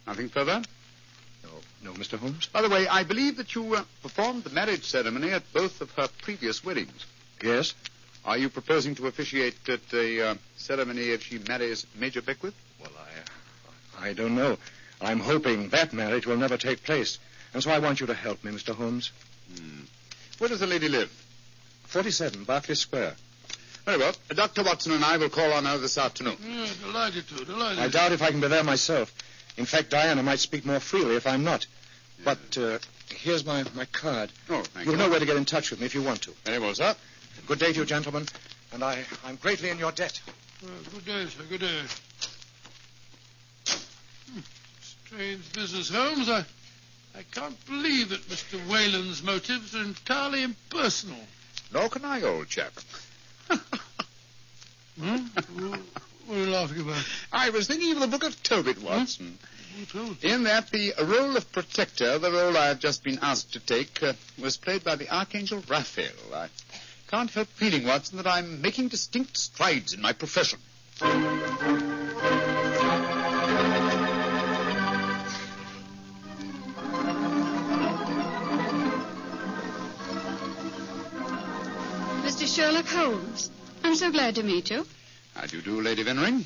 Nothing 0.08 0.30
further? 0.30 0.64
No, 1.44 1.50
no, 1.84 1.94
Mr. 1.94 2.18
Holmes. 2.18 2.48
By 2.48 2.62
the 2.62 2.70
way, 2.70 2.88
I 2.88 3.04
believe 3.04 3.38
that 3.38 3.56
you 3.56 3.76
uh, 3.76 3.84
performed 4.02 4.44
the 4.44 4.50
marriage 4.50 4.86
ceremony 4.86 5.32
at 5.32 5.52
both 5.54 5.82
of 5.82 5.92
her 5.92 6.08
previous 6.22 6.64
weddings. 6.64 7.06
Yes? 7.44 7.74
Are 8.26 8.38
you 8.38 8.50
proposing 8.50 8.96
to 8.96 9.08
officiate 9.08 9.68
at 9.68 9.90
the 9.90 10.30
uh, 10.30 10.36
ceremony 10.56 11.10
if 11.10 11.24
she 11.24 11.40
marries 11.40 11.86
Major 11.96 12.22
Beckwith? 12.22 12.54
Well, 12.80 12.92
I, 14.00 14.10
I 14.10 14.14
don't 14.14 14.36
know. 14.36 14.58
I'm 15.02 15.20
hoping 15.20 15.70
that 15.70 15.92
marriage 15.92 16.26
will 16.26 16.38
never 16.38 16.58
take 16.58 16.84
place. 16.84 17.20
And 17.54 17.62
so 17.62 17.70
I 17.72 17.80
want 17.80 18.00
you 18.00 18.08
to 18.08 18.14
help 18.14 18.44
me, 18.44 18.52
Mr. 18.52 18.74
Holmes. 18.74 19.12
Where 20.38 20.48
does 20.50 20.62
the 20.62 20.68
lady 20.68 20.88
live? 20.88 21.12
47 21.88 22.46
Berkeley 22.46 22.76
Square. 22.76 23.16
Very 23.86 23.98
well. 23.98 24.14
Dr. 24.30 24.64
Watson 24.64 24.94
and 24.94 25.04
I 25.04 25.18
will 25.18 25.30
call 25.30 25.52
on 25.52 25.66
her 25.66 25.78
this 25.78 25.98
afternoon. 25.98 26.38
Yeah, 26.42 26.68
delighted 26.82 27.28
to, 27.28 27.46
delighted 27.46 27.80
I 27.80 27.90
doubt 27.90 28.14
if 28.14 28.22
I 28.22 28.32
can 28.32 28.40
be 28.40 28.48
there 28.48 28.64
myself. 28.64 29.14
In 29.58 29.66
fact, 29.66 29.90
Diana 29.90 30.24
might 30.24 30.40
speak 30.40 30.66
more 30.66 30.80
freely 30.80 31.16
if 31.16 31.28
I'm 31.28 31.44
not. 31.44 31.66
But 32.24 32.58
uh, 32.58 32.80
here's 33.10 33.46
my, 33.46 33.64
my 33.76 33.86
card. 33.86 34.32
Oh, 34.50 34.62
thank 34.62 34.86
You'll 34.86 34.96
you. 34.96 35.00
know 35.02 35.10
where 35.10 35.20
to 35.20 35.26
get 35.26 35.38
in 35.38 35.46
touch 35.46 35.72
with 35.72 35.80
me 35.80 35.86
if 35.86 35.96
you 35.96 36.02
want 36.02 36.22
to. 36.24 36.32
Very 36.46 36.60
well, 36.60 36.74
sir. 36.74 36.96
Good 37.48 37.60
day 37.60 37.74
to 37.74 37.80
you, 37.80 37.86
gentlemen. 37.86 38.26
And 38.72 38.84
I, 38.84 39.04
I'm 39.26 39.36
greatly 39.36 39.70
in 39.70 39.78
your 39.78 39.92
debt. 39.92 40.20
Well, 40.62 40.72
good 40.94 41.06
day, 41.06 41.26
sir, 41.26 41.44
good 41.50 41.62
day. 41.62 41.82
Hmm, 44.32 44.40
Strange 45.06 45.54
business, 45.54 45.90
Holmes. 45.90 46.30
I, 46.30 46.46
I 47.16 47.24
can't 47.32 47.66
believe 47.66 48.10
that 48.10 48.22
Mr. 48.30 48.60
Whalen's 48.68 49.22
motives 49.22 49.76
are 49.76 49.84
entirely 49.84 50.44
impersonal. 50.44 51.20
Nor 51.74 51.90
can 51.90 52.06
I, 52.06 52.22
old 52.22 52.48
chap. 52.48 52.74
Huh? 55.02 55.18
What 56.26 56.38
are 56.38 56.42
you 56.42 56.50
laughing 56.50 56.82
about? 56.82 57.04
I 57.32 57.50
was 57.50 57.68
thinking 57.68 57.92
of 57.94 58.00
the 58.00 58.08
book 58.08 58.24
of 58.24 58.42
Tobit, 58.44 58.82
Watson. 58.82 59.38
Who 59.78 59.86
told 59.86 60.24
In 60.24 60.44
that, 60.44 60.70
the 60.70 60.94
role 61.02 61.36
of 61.36 61.52
protector, 61.52 62.20
the 62.20 62.32
role 62.32 62.56
I've 62.56 62.80
just 62.80 63.04
been 63.04 63.20
asked 63.22 63.54
to 63.54 63.60
take, 63.60 64.04
uh, 64.04 64.14
was 64.40 64.56
played 64.58 64.84
by 64.84 64.96
the 64.96 65.10
Archangel 65.14 65.64
Raphael. 65.68 66.12
I 66.34 66.50
can't 67.08 67.30
help 67.32 67.48
feeling, 67.50 67.86
Watson, 67.88 68.18
that 68.18 68.28
I'm 68.28 68.62
making 68.62 68.90
distinct 68.90 69.38
strides 69.38 69.94
in 69.94 70.02
my 70.02 70.14
profession. 70.14 70.60
Mr. 82.24 82.48
Sherlock 82.48 82.86
Holmes. 82.88 83.50
I'm 83.84 83.96
so 83.96 84.12
glad 84.12 84.36
to 84.36 84.44
meet 84.44 84.70
you. 84.70 84.86
How 85.36 85.46
do 85.46 85.58
you 85.58 85.62
do, 85.64 85.82
Lady 85.82 86.04
Venring? 86.04 86.44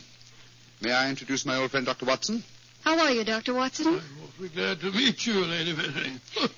May 0.81 0.91
I 0.91 1.09
introduce 1.09 1.45
my 1.45 1.55
old 1.57 1.71
friend, 1.71 1.85
Dr. 1.85 2.05
Watson? 2.05 2.43
How 2.81 2.97
are 2.99 3.11
you, 3.11 3.23
Dr. 3.25 3.53
Watson? 3.53 3.87
I'm 3.87 4.01
awfully 4.23 4.49
glad 4.49 4.79
to 4.79 4.91
meet 4.91 5.25
you, 5.25 5.43
Lady 5.45 5.73
Venning. 5.73 6.19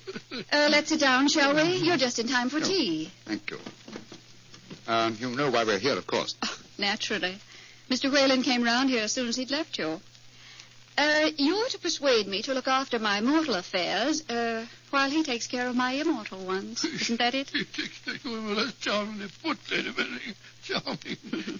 Uh, 0.52 0.68
let's 0.70 0.88
sit 0.88 1.00
down, 1.00 1.28
shall 1.28 1.54
we? 1.54 1.76
You're 1.76 1.96
just 1.96 2.18
in 2.18 2.26
time 2.28 2.48
for 2.48 2.60
tea. 2.60 3.10
Thank 3.24 3.50
you. 3.50 3.58
Um, 4.86 5.16
you 5.20 5.30
know 5.30 5.50
why 5.50 5.64
we're 5.64 5.78
here, 5.78 5.96
of 5.98 6.06
course. 6.06 6.34
Naturally. 6.78 7.36
Mr. 7.90 8.12
Whalen 8.12 8.42
came 8.42 8.62
round 8.62 8.90
here 8.90 9.02
as 9.02 9.12
soon 9.12 9.28
as 9.28 9.36
he'd 9.36 9.50
left 9.50 9.78
you. 9.78 10.00
Uh, 10.96 11.30
you're 11.36 11.68
to 11.68 11.78
persuade 11.78 12.26
me 12.28 12.42
to 12.42 12.54
look 12.54 12.68
after 12.68 12.98
my 12.98 13.20
mortal 13.20 13.54
affairs, 13.56 14.28
uh, 14.30 14.64
while 14.90 15.10
he 15.10 15.22
takes 15.22 15.46
care 15.46 15.68
of 15.68 15.76
my 15.76 15.92
immortal 15.92 16.38
ones. 16.44 16.84
Isn't 16.84 17.18
that 17.18 17.34
it? 17.34 17.50
he 17.50 17.64
takes 17.64 18.00
the 18.02 18.18
well, 18.24 18.54
that's 18.56 18.72
charmingly 18.78 19.28
put, 19.42 19.58
Lady 19.70 19.90
Venning. 19.90 20.34
Charming. 20.64 21.16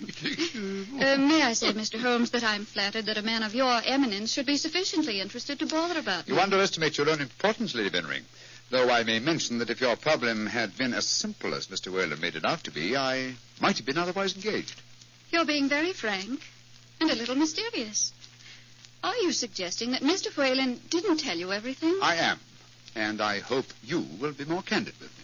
He 0.07 0.13
takes 0.13 0.51
care 0.51 1.15
Uh, 1.15 1.19
may 1.19 1.43
I 1.43 1.53
say, 1.55 1.73
Mr. 1.73 2.01
Holmes, 2.01 2.31
that 2.33 2.45
I'm 2.45 2.65
flattered 2.65 3.07
that 3.07 3.19
a 3.19 3.23
man 3.23 3.43
of 3.43 3.55
your 3.55 3.81
eminence 3.85 4.33
should 4.33 4.47
be 4.47 4.57
sufficiently 4.57 5.21
interested 5.21 5.59
to 5.61 5.67
bother 5.67 5.99
about 5.99 6.29
me. 6.29 6.35
You 6.35 6.41
underestimate 6.41 6.99
your 6.99 7.09
own 7.11 7.21
importance, 7.21 7.75
Lady 7.75 7.91
Venring. 7.91 8.23
Though 8.71 8.89
I 8.89 9.03
may 9.03 9.19
mention 9.19 9.59
that 9.59 9.71
if 9.71 9.81
your 9.81 9.97
problem 9.97 10.47
had 10.47 10.77
been 10.77 10.95
as 10.95 11.07
simple 11.07 11.55
as 11.55 11.67
Mr. 11.67 11.93
Whalen 11.93 12.21
made 12.21 12.37
it 12.37 12.45
out 12.45 12.63
to 12.65 12.71
be, 12.71 12.97
I 12.97 13.35
might 13.61 13.77
have 13.79 13.87
been 13.87 13.99
otherwise 13.99 14.35
engaged. 14.37 14.81
You're 15.33 15.45
being 15.45 15.69
very 15.69 15.93
frank 15.93 16.41
and 17.01 17.11
a 17.11 17.15
little 17.17 17.35
mysterious. 17.35 18.13
Are 19.03 19.17
you 19.17 19.33
suggesting 19.33 19.93
that 19.93 20.03
Mr. 20.03 20.37
Whalen 20.37 20.81
didn't 20.91 21.19
tell 21.19 21.37
you 21.37 21.53
everything? 21.53 21.99
I 22.03 22.17
am. 22.17 22.39
And 22.95 23.21
I 23.21 23.39
hope 23.41 23.67
you 23.85 24.01
will 24.21 24.33
be 24.33 24.45
more 24.45 24.63
candid 24.63 24.95
with 25.01 25.11
me. 25.19 25.21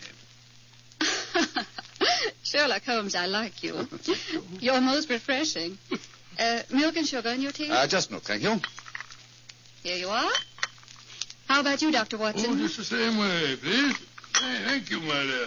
Sherlock 2.43 2.85
Holmes, 2.85 3.15
I 3.15 3.27
like 3.27 3.63
you. 3.63 3.89
You're 4.61 4.81
most 4.81 5.11
refreshing. 5.11 5.79
Uh, 6.39 6.61
milk 6.71 6.95
and 6.99 7.07
sugar 7.07 7.31
in 7.31 7.41
your 7.41 7.51
tea? 7.51 7.71
Uh, 7.71 7.87
just 7.87 8.11
milk, 8.11 8.23
thank 8.23 8.43
you. 8.43 8.61
Here 9.83 9.97
you 9.97 10.09
are. 10.09 10.31
How 11.49 11.61
about 11.61 11.81
you, 11.81 11.91
Dr. 11.91 12.19
Watson? 12.19 12.51
Oh, 12.51 12.57
just 12.57 12.77
the 12.77 12.85
same 12.85 13.17
way, 13.17 13.57
please. 13.57 13.97
Hey, 14.39 14.59
thank 14.67 14.91
you, 14.91 15.01
my 15.01 15.23
dear. 15.23 15.47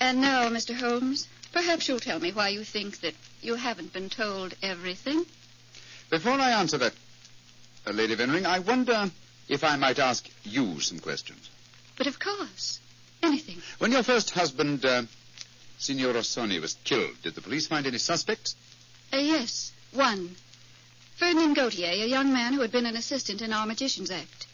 And 0.00 0.22
now, 0.22 0.48
Mr. 0.48 0.74
Holmes, 0.74 1.28
perhaps 1.52 1.88
you'll 1.88 2.00
tell 2.00 2.18
me 2.18 2.32
why 2.32 2.48
you 2.48 2.64
think 2.64 3.00
that 3.00 3.14
you 3.42 3.54
haven't 3.54 3.92
been 3.92 4.08
told 4.08 4.54
everything. 4.62 5.26
Before 6.08 6.32
I 6.40 6.52
answer 6.52 6.78
that, 6.78 6.94
uh, 7.86 7.90
Lady 7.90 8.16
Venring, 8.16 8.46
I 8.46 8.60
wonder 8.60 9.10
if 9.50 9.64
I 9.64 9.76
might 9.76 9.98
ask 9.98 10.30
you 10.44 10.80
some 10.80 11.00
questions. 11.00 11.50
But 11.98 12.06
of 12.06 12.18
course, 12.18 12.80
anything. 13.22 13.60
When 13.78 13.92
your 13.92 14.04
first 14.04 14.30
husband, 14.30 14.84
uh, 14.86 15.02
Signor 15.78 16.14
Rossoni, 16.14 16.60
was 16.60 16.76
killed, 16.84 17.20
did 17.22 17.34
the 17.34 17.42
police 17.42 17.66
find 17.66 17.86
any 17.86 17.98
suspects? 17.98 18.54
Uh, 19.12 19.18
yes, 19.18 19.72
one. 19.92 20.36
Ferdinand 21.16 21.54
Gautier, 21.54 21.90
a 21.90 22.06
young 22.06 22.32
man 22.32 22.54
who 22.54 22.60
had 22.60 22.72
been 22.72 22.86
an 22.86 22.96
assistant 22.96 23.42
in 23.42 23.52
our 23.52 23.66
Magician's 23.66 24.10
Act. 24.10 24.46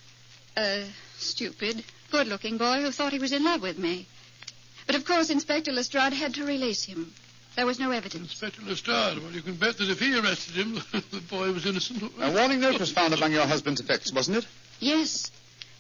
A 0.57 0.87
stupid, 1.19 1.85
good-looking 2.11 2.57
boy 2.57 2.81
who 2.81 2.91
thought 2.91 3.13
he 3.13 3.19
was 3.19 3.33
in 3.33 3.45
love 3.45 3.61
with 3.61 3.79
me. 3.79 4.07
But 4.87 4.97
of 4.97 5.05
course, 5.05 5.31
Inspector 5.31 5.71
Lestrade 5.71 6.15
had 6.15 6.35
to 6.35 6.47
release 6.47 6.85
him. 6.85 7.13
There 7.55 7.67
was 7.67 7.79
no 7.79 7.91
evidence. 7.91 8.33
Inspector 8.33 8.63
Lestrade. 8.63 9.19
Well, 9.19 9.33
you 9.33 9.43
can 9.43 9.55
bet 9.55 9.77
that 9.79 9.91
if 9.91 10.01
he 10.01 10.19
arrested 10.19 10.55
him, 10.55 10.75
the 11.11 11.21
boy 11.29 11.53
was 11.53 11.67
innocent. 11.67 12.03
A 12.21 12.31
warning 12.33 12.61
note 12.61 12.81
was 12.81 12.91
found 12.91 13.13
among 13.13 13.33
your 13.33 13.47
husband's 13.47 13.81
effects, 13.81 14.13
wasn't 14.13 14.39
it? 14.39 14.47
Yes, 14.81 15.31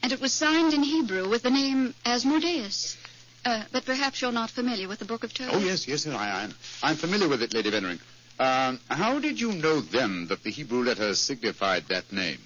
and 0.02 0.12
it 0.12 0.20
was 0.20 0.32
signed 0.32 0.72
in 0.74 0.82
Hebrew 0.82 1.28
with 1.28 1.42
the 1.42 1.50
name 1.50 1.94
Asmodeus. 2.04 2.96
Uh, 3.44 3.62
but 3.70 3.84
perhaps 3.84 4.20
you're 4.20 4.32
not 4.32 4.50
familiar 4.50 4.88
with 4.88 4.98
the 4.98 5.04
Book 5.04 5.22
of 5.22 5.32
Tobit. 5.32 5.54
Oh, 5.54 5.60
yes, 5.60 5.86
yes, 5.86 6.06
I 6.06 6.42
am. 6.44 6.54
I'm 6.82 6.96
familiar 6.96 7.28
with 7.28 7.42
it, 7.42 7.54
Lady 7.54 7.70
Venring. 7.70 8.00
Um, 8.38 8.80
how 8.88 9.18
did 9.20 9.40
you 9.40 9.52
know 9.52 9.80
then 9.80 10.26
that 10.28 10.42
the 10.42 10.50
Hebrew 10.50 10.82
letters 10.82 11.20
signified 11.20 11.84
that 11.88 12.12
name? 12.12 12.38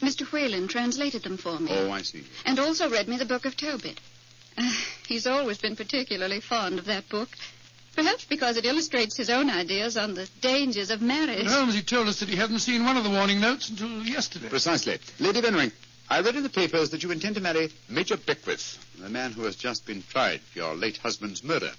Mr. 0.00 0.30
Whalen 0.32 0.68
translated 0.68 1.22
them 1.22 1.36
for 1.36 1.58
me. 1.58 1.70
Oh, 1.70 1.90
I 1.90 2.02
see. 2.02 2.24
And 2.44 2.58
also 2.58 2.88
read 2.90 3.06
me 3.08 3.16
the 3.16 3.24
Book 3.26 3.44
of 3.44 3.56
Tobit. 3.56 4.00
Uh, 4.58 4.72
he's 5.06 5.26
always 5.26 5.58
been 5.58 5.76
particularly 5.76 6.40
fond 6.40 6.78
of 6.78 6.86
that 6.86 7.08
book. 7.08 7.28
Perhaps 7.94 8.26
because 8.26 8.58
it 8.58 8.66
illustrates 8.66 9.16
his 9.16 9.30
own 9.30 9.48
ideas 9.48 9.96
on 9.96 10.14
the 10.14 10.28
dangers 10.42 10.90
of 10.90 11.00
marriage. 11.00 11.44
But 11.44 11.52
Holmes, 11.52 11.74
he 11.74 11.82
told 11.82 12.08
us 12.08 12.20
that 12.20 12.28
he 12.28 12.36
hadn't 12.36 12.58
seen 12.58 12.84
one 12.84 12.98
of 12.98 13.04
the 13.04 13.10
warning 13.10 13.40
notes 13.40 13.70
until 13.70 14.02
yesterday. 14.02 14.48
Precisely. 14.50 14.98
Lady 15.18 15.40
Venring, 15.40 15.72
I 16.08 16.20
read 16.20 16.36
in 16.36 16.44
the 16.44 16.48
papers 16.48 16.90
that 16.90 17.02
you 17.02 17.10
intend 17.10 17.34
to 17.34 17.40
marry 17.40 17.72
Major 17.88 18.16
Beckwith, 18.16 18.78
the 18.98 19.08
man 19.08 19.32
who 19.32 19.42
has 19.42 19.56
just 19.56 19.84
been 19.86 20.04
tried 20.08 20.40
for 20.40 20.58
your 20.58 20.74
late 20.74 20.98
husband's 20.98 21.42
murder. 21.42 21.72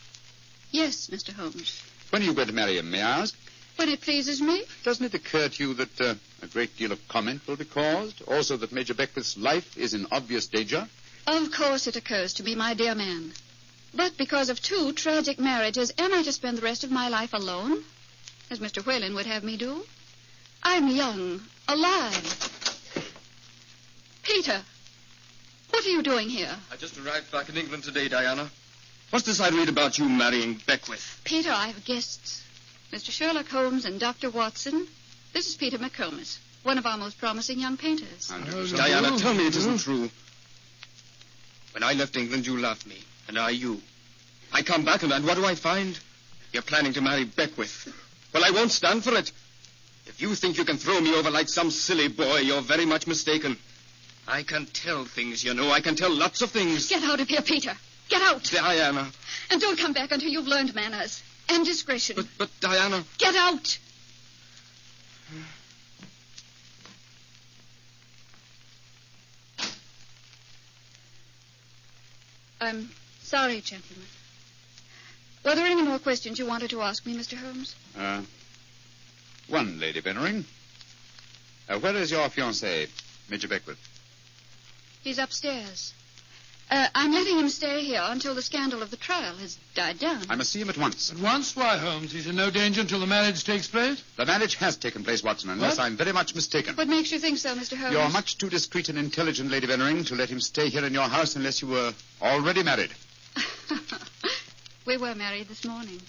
Yes, 0.71 1.07
Mr. 1.07 1.31
Holmes. 1.31 1.81
When 2.09 2.21
are 2.21 2.25
you 2.25 2.33
going 2.33 2.47
to 2.49 2.53
marry 2.53 2.77
him, 2.77 2.91
may 2.91 3.01
I 3.01 3.21
ask? 3.21 3.35
When 3.77 3.87
it 3.87 4.01
pleases 4.01 4.41
me. 4.41 4.63
Doesn't 4.83 5.05
it 5.05 5.13
occur 5.13 5.47
to 5.47 5.63
you 5.63 5.73
that 5.75 6.01
uh, 6.01 6.15
a 6.41 6.47
great 6.47 6.75
deal 6.75 6.91
of 6.91 7.07
comment 7.07 7.47
will 7.47 7.55
be 7.55 7.63
caused? 7.63 8.21
Also 8.23 8.57
that 8.57 8.73
Major 8.73 8.93
Beckwith's 8.93 9.37
life 9.37 9.77
is 9.77 9.93
in 9.93 10.07
obvious 10.11 10.47
danger? 10.47 10.89
Of 11.25 11.51
course 11.51 11.87
it 11.87 11.95
occurs 11.95 12.33
to 12.35 12.43
me, 12.43 12.55
my 12.55 12.73
dear 12.73 12.95
man. 12.95 13.31
But 13.93 14.17
because 14.17 14.49
of 14.49 14.61
two 14.61 14.91
tragic 14.91 15.39
marriages, 15.39 15.93
am 15.97 16.13
I 16.13 16.23
to 16.23 16.33
spend 16.33 16.57
the 16.57 16.63
rest 16.63 16.83
of 16.83 16.91
my 16.91 17.07
life 17.07 17.33
alone? 17.33 17.83
As 18.49 18.59
Mr. 18.59 18.85
Whalen 18.85 19.15
would 19.15 19.25
have 19.25 19.43
me 19.43 19.55
do? 19.55 19.85
I'm 20.63 20.89
young, 20.89 21.41
alive. 21.67 22.56
Peter, 24.27 24.61
what 25.69 25.85
are 25.85 25.89
you 25.89 26.03
doing 26.03 26.27
here? 26.27 26.53
I 26.69 26.75
just 26.75 26.97
arrived 26.97 27.31
back 27.31 27.47
in 27.47 27.55
England 27.55 27.85
today, 27.85 28.09
Diana. 28.09 28.49
What's 29.09 29.25
this 29.25 29.39
I 29.39 29.49
read 29.49 29.69
about 29.69 29.97
you 29.97 30.09
marrying 30.09 30.59
Beckwith? 30.67 31.21
Peter, 31.23 31.49
I 31.49 31.67
have 31.67 31.85
guests. 31.85 32.43
Mr. 32.91 33.09
Sherlock 33.11 33.47
Holmes 33.47 33.85
and 33.85 34.01
Dr. 34.01 34.29
Watson. 34.29 34.85
This 35.31 35.47
is 35.47 35.55
Peter 35.55 35.77
McComas, 35.77 36.39
one 36.63 36.77
of 36.77 36.85
our 36.85 36.97
most 36.97 37.17
promising 37.17 37.59
young 37.59 37.77
painters. 37.77 38.27
Diana, 38.75 39.17
tell 39.17 39.33
me 39.33 39.47
it 39.47 39.55
isn't 39.55 39.79
true. 39.79 40.09
When 41.71 41.83
I 41.83 41.93
left 41.93 42.17
England, 42.17 42.45
you 42.45 42.57
loved 42.57 42.85
me, 42.85 42.97
and 43.29 43.39
I 43.39 43.51
you. 43.51 43.81
I 44.51 44.61
come 44.61 44.83
back, 44.83 45.03
and, 45.03 45.13
and 45.13 45.25
what 45.25 45.35
do 45.35 45.45
I 45.45 45.55
find? 45.55 45.97
You're 46.51 46.63
planning 46.63 46.91
to 46.93 47.01
marry 47.01 47.23
Beckwith. 47.23 47.93
Well, 48.33 48.43
I 48.43 48.51
won't 48.51 48.71
stand 48.71 49.05
for 49.05 49.15
it. 49.15 49.31
If 50.05 50.21
you 50.21 50.35
think 50.35 50.57
you 50.57 50.65
can 50.65 50.77
throw 50.77 50.99
me 50.99 51.13
over 51.15 51.29
like 51.29 51.47
some 51.47 51.71
silly 51.71 52.09
boy, 52.09 52.39
you're 52.39 52.61
very 52.61 52.85
much 52.85 53.07
mistaken. 53.07 53.57
I 54.27 54.43
can 54.43 54.65
tell 54.65 55.05
things, 55.05 55.43
you 55.43 55.53
know. 55.53 55.71
I 55.71 55.79
can 55.79 55.95
tell 55.95 56.11
lots 56.11 56.41
of 56.41 56.51
things. 56.51 56.89
Get 56.89 57.03
out 57.03 57.19
of 57.21 57.29
here, 57.29 57.41
Peter. 57.41 57.71
Get 58.09 58.21
out. 58.21 58.43
Diana. 58.43 59.07
And 59.49 59.61
don't 59.61 59.79
come 59.79 59.93
back 59.93 60.11
until 60.11 60.29
you've 60.29 60.47
learned 60.47 60.75
manners 60.75 61.23
and 61.49 61.65
discretion. 61.65 62.17
But, 62.17 62.27
but, 62.37 62.49
Diana. 62.59 63.03
Get 63.17 63.35
out. 63.35 63.77
I'm 72.59 72.89
sorry, 73.21 73.61
gentlemen. 73.61 74.05
Were 75.45 75.55
there 75.55 75.67
any 75.67 75.83
more 75.83 75.99
questions 75.99 76.39
you 76.39 76.45
wanted 76.45 76.71
to 76.71 76.81
ask 76.81 77.05
me, 77.05 77.15
Mr. 77.15 77.37
Holmes? 77.37 77.75
Uh, 77.97 78.23
one, 79.47 79.79
Lady 79.79 80.01
Venring. 80.01 80.43
Uh, 81.69 81.79
where 81.79 81.95
is 81.95 82.11
your 82.11 82.27
fiancé, 82.29 82.89
Major 83.29 83.47
Beckwith? 83.47 83.77
He's 85.07 85.19
upstairs. 85.19 85.93
Uh, 86.69 86.85
I'm 86.93 87.13
letting 87.13 87.39
him 87.39 87.47
stay 87.47 87.81
here 87.81 88.03
until 88.03 88.35
the 88.35 88.41
scandal 88.41 88.81
of 88.81 88.91
the 88.91 88.97
trial 88.97 89.37
has 89.37 89.57
died 89.73 89.99
down. 89.99 90.23
I 90.29 90.35
must 90.35 90.51
see 90.51 90.59
him 90.59 90.69
at 90.69 90.77
once. 90.77 91.13
At 91.13 91.19
once? 91.19 91.55
Why, 91.55 91.77
Holmes? 91.77 92.11
He's 92.11 92.27
in 92.27 92.35
no 92.35 92.51
danger 92.51 92.81
until 92.81 92.99
the 92.99 93.07
marriage 93.07 93.45
takes 93.45 93.69
place? 93.69 94.03
The 94.17 94.25
marriage 94.25 94.55
has 94.55 94.75
taken 94.75 95.05
place, 95.05 95.23
Watson, 95.23 95.49
unless 95.49 95.77
What? 95.77 95.85
I'm 95.85 95.95
very 95.95 96.11
much 96.11 96.35
mistaken. 96.35 96.75
What 96.75 96.89
makes 96.89 97.13
you 97.13 97.19
think 97.19 97.37
so, 97.37 97.55
Mr. 97.55 97.77
Holmes? 97.77 97.93
You're 97.93 98.09
much 98.09 98.37
too 98.37 98.49
discreet 98.49 98.89
and 98.89 98.97
intelligent, 98.97 99.49
Lady 99.49 99.65
Venring, 99.65 100.05
to 100.07 100.15
let 100.15 100.27
him 100.27 100.41
stay 100.41 100.67
here 100.67 100.83
in 100.83 100.93
your 100.93 101.07
house 101.07 101.37
unless 101.37 101.61
you 101.61 101.69
were 101.69 101.93
already 102.21 102.63
married. 102.63 102.91
we 104.85 104.97
were 104.97 105.15
married 105.15 105.47
this 105.47 105.63
morning. 105.63 106.01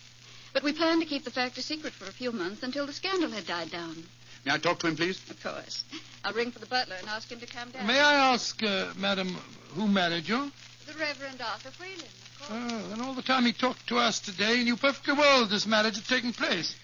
But 0.53 0.65
we 0.65 0.73
planned 0.73 1.03
to 1.03 1.07
keep 1.07 1.23
the 1.23 1.31
fact 1.31 1.57
a 1.57 1.63
secret 1.63 1.93
for 1.93 2.07
a 2.07 2.13
few 2.13 2.33
months 2.33 2.65
until 2.65 2.85
the 2.85 2.93
scandal 2.93 3.31
had 3.31 3.47
died 3.47 3.71
down. 3.71 4.09
May 4.49 4.55
I 4.55 4.59
talk 4.59 4.79
to 4.79 4.87
him, 4.87 4.97
please? 4.97 5.21
Of 5.29 5.43
course. 5.43 5.85
I'll 6.25 6.33
ring 6.33 6.53
for 6.53 6.59
the 6.59 6.65
butler 6.65 6.97
and 6.99 7.07
ask 7.11 7.31
him 7.31 7.39
to 7.39 7.45
come 7.47 7.71
down. 7.71 7.87
May 7.87 8.01
I 8.01 8.33
ask, 8.33 8.63
uh, 8.63 8.87
madam, 8.97 9.37
who 9.75 9.87
married 9.87 10.27
you? 10.27 10.51
The 10.87 10.95
Reverend 10.99 11.43
Arthur 11.43 11.69
Whalen, 11.79 12.01
of 12.01 12.49
Oh, 12.51 12.89
then 12.89 13.03
all 13.03 13.13
the 13.13 13.21
time 13.21 13.45
he 13.45 13.53
talked 13.53 13.87
to 13.89 13.99
us 13.99 14.21
today, 14.21 14.57
he 14.57 14.65
knew 14.65 14.79
perfectly 14.79 15.13
well 15.13 15.45
this 15.45 15.67
marriage 15.67 15.97
had 15.97 16.07
taken 16.07 16.33
place. 16.33 16.75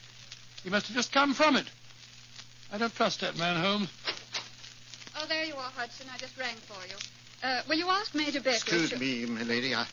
He 0.63 0.69
must 0.69 0.89
have 0.89 0.95
just 0.95 1.11
come 1.11 1.33
from 1.33 1.57
it. 1.57 1.65
I 2.71 2.77
don't 2.77 2.95
trust 2.95 3.23
that 3.23 3.39
man, 3.39 3.59
Holmes. 3.59 3.89
Oh, 5.17 5.25
there 5.27 5.47
you 5.47 5.55
are, 5.55 5.71
Hudson. 5.75 6.07
I 6.13 6.19
just 6.19 6.37
rang 6.39 6.57
for 6.57 6.87
you. 6.87 6.97
Uh, 7.43 7.63
will 7.67 7.77
you 7.79 7.89
ask 7.89 8.15
Major 8.15 8.41
Beckwith? 8.41 8.57
Excuse 8.57 8.91
to- 8.91 8.99
me, 8.99 9.25
my 9.25 9.43
lady. 9.43 9.75
I, 9.75 9.87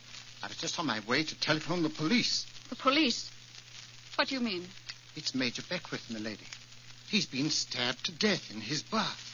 I 0.44 0.48
was 0.50 0.58
just 0.58 0.78
on 0.78 0.88
my 0.88 1.00
way 1.08 1.24
to 1.24 1.40
telephone 1.40 1.84
the 1.84 1.90
police. 1.90 2.46
The 2.68 2.76
police. 2.76 3.32
What 4.16 4.28
do 4.28 4.36
you 4.36 4.42
mean? 4.42 4.68
It's 5.16 5.34
Major 5.34 5.62
Beckwith, 5.70 6.12
my 6.12 6.20
lady. 6.20 6.44
He's 7.12 7.26
been 7.26 7.50
stabbed 7.50 8.06
to 8.06 8.14
death 8.14 8.52
in 8.56 8.62
his 8.62 8.84
bath. 8.84 9.28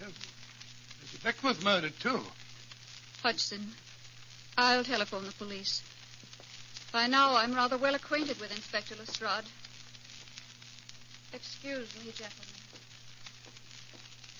Mr. 0.00 1.22
Beckwith 1.22 1.62
murdered, 1.62 1.92
too. 2.00 2.22
Hudson, 3.22 3.72
I'll 4.56 4.84
telephone 4.84 5.26
the 5.26 5.32
police. 5.32 5.82
By 6.92 7.08
now, 7.08 7.36
I'm 7.36 7.54
rather 7.54 7.76
well 7.76 7.94
acquainted 7.94 8.40
with 8.40 8.50
Inspector 8.50 8.94
Lestrade. 8.96 9.44
Excuse 11.34 11.94
me, 11.96 12.10
gentlemen. 12.12 12.46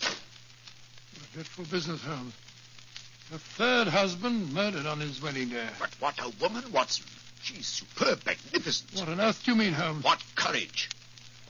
What 0.01 1.29
a 1.29 1.35
dreadful 1.35 1.65
business, 1.67 2.03
Holmes. 2.03 2.33
A 3.35 3.39
third 3.39 3.89
husband 3.89 4.55
murdered 4.55 4.87
on 4.87 5.01
his 5.01 5.21
wedding 5.21 5.51
day. 5.51 5.69
But 5.79 5.91
what 6.01 6.19
a 6.19 6.33
woman, 6.41 6.73
Watson. 6.73 7.05
She's 7.43 7.67
superb, 7.67 8.25
magnificent. 8.25 8.95
What 8.95 9.11
on 9.11 9.21
earth 9.21 9.45
do 9.45 9.51
you 9.51 9.57
mean, 9.59 9.75
Holmes? 9.75 10.03
What 10.03 10.23
courage. 10.35 10.89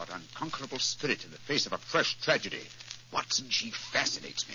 What 0.01 0.09
unconquerable 0.09 0.79
spirit 0.79 1.27
in 1.27 1.31
the 1.31 1.37
face 1.37 1.67
of 1.67 1.75
a 1.75 1.79
fresh 1.79 2.17
tragedy. 2.23 2.63
Watson, 3.13 3.51
she 3.51 3.71
fascinates 3.71 4.49
me. 4.49 4.55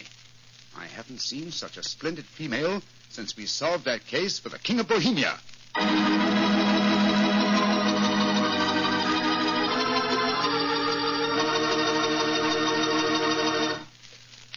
I 0.76 0.88
haven't 0.88 1.22
seen 1.22 1.52
such 1.52 1.78
a 1.78 1.84
splendid 1.84 2.26
female 2.26 2.82
since 3.10 3.38
we 3.38 3.46
solved 3.46 3.86
that 3.86 4.08
case 4.08 4.40
for 4.40 4.50
the 4.50 4.58
King 4.58 4.80
of 4.80 4.88
Bohemia. 4.88 5.38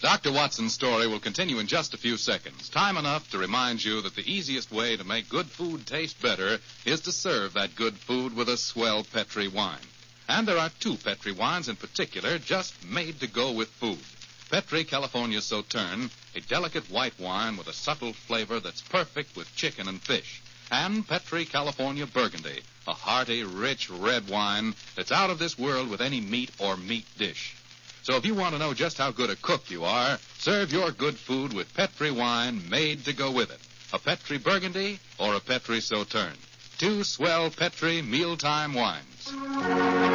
Dr. 0.00 0.33
Watson's 0.33 0.73
story 0.73 1.07
will 1.07 1.21
continue 1.21 1.59
in 1.59 1.66
just 1.66 1.92
a 1.92 1.99
few 1.99 2.16
seconds. 2.16 2.71
Time 2.71 2.97
enough 2.97 3.28
to 3.33 3.37
remind 3.37 3.85
you 3.85 4.00
that 4.00 4.16
the 4.16 4.33
easiest 4.33 4.73
way 4.73 4.97
to 4.97 5.04
make 5.04 5.28
good 5.28 5.49
food 5.49 5.87
taste 5.87 6.23
better 6.23 6.61
is 6.87 7.02
to 7.02 7.12
serve 7.12 7.52
that 7.52 7.76
good 7.76 7.99
food 7.99 8.35
with 8.35 8.49
a 8.49 8.57
swell 8.57 9.04
Petri 9.04 9.49
wine. 9.49 9.76
And 10.28 10.47
there 10.47 10.58
are 10.58 10.70
two 10.78 10.97
Petri 10.97 11.32
wines 11.32 11.68
in 11.68 11.76
particular 11.76 12.38
just 12.38 12.85
made 12.85 13.20
to 13.20 13.26
go 13.26 13.52
with 13.52 13.68
food. 13.68 13.99
Petri 14.50 14.85
California 14.85 15.40
Sauterne, 15.40 16.11
a 16.35 16.40
delicate 16.40 16.90
white 16.90 17.18
wine 17.18 17.56
with 17.56 17.66
a 17.66 17.73
subtle 17.73 18.12
flavor 18.12 18.61
that's 18.61 18.80
perfect 18.80 19.37
with 19.37 19.54
chicken 19.56 19.88
and 19.88 20.00
fish. 20.00 20.42
And 20.70 21.06
Petri 21.06 21.44
California 21.44 22.06
Burgundy, 22.06 22.61
a 22.87 22.92
hearty, 22.92 23.42
rich 23.42 23.90
red 23.90 24.28
wine 24.28 24.75
that's 24.97 25.12
out 25.12 25.30
of 25.30 25.38
this 25.38 25.58
world 25.58 25.88
with 25.88 26.00
any 26.00 26.20
meat 26.20 26.50
or 26.58 26.76
meat 26.76 27.06
dish. 27.16 27.56
So 28.02 28.16
if 28.16 28.25
you 28.25 28.35
want 28.35 28.54
to 28.54 28.58
know 28.58 28.73
just 28.75 28.97
how 28.97 29.11
good 29.11 29.28
a 29.28 29.37
cook 29.37 29.70
you 29.70 29.85
are, 29.85 30.18
serve 30.38 30.73
your 30.73 30.90
good 30.90 31.16
food 31.16 31.52
with 31.52 31.75
Petri 31.75 32.11
wine 32.11 32.68
made 32.70 33.04
to 33.04 33.12
go 33.12 33.30
with 33.30 33.50
it. 33.50 33.61
A 33.92 33.99
Petri 33.99 34.38
Burgundy 34.38 34.99
or 35.18 35.35
a 35.35 35.40
Petri 35.40 35.80
Sauterne. 35.80 36.37
Two 36.78 37.04
swell 37.04 37.50
Petri 37.50 38.00
mealtime 38.02 38.73
wines. 38.73 40.07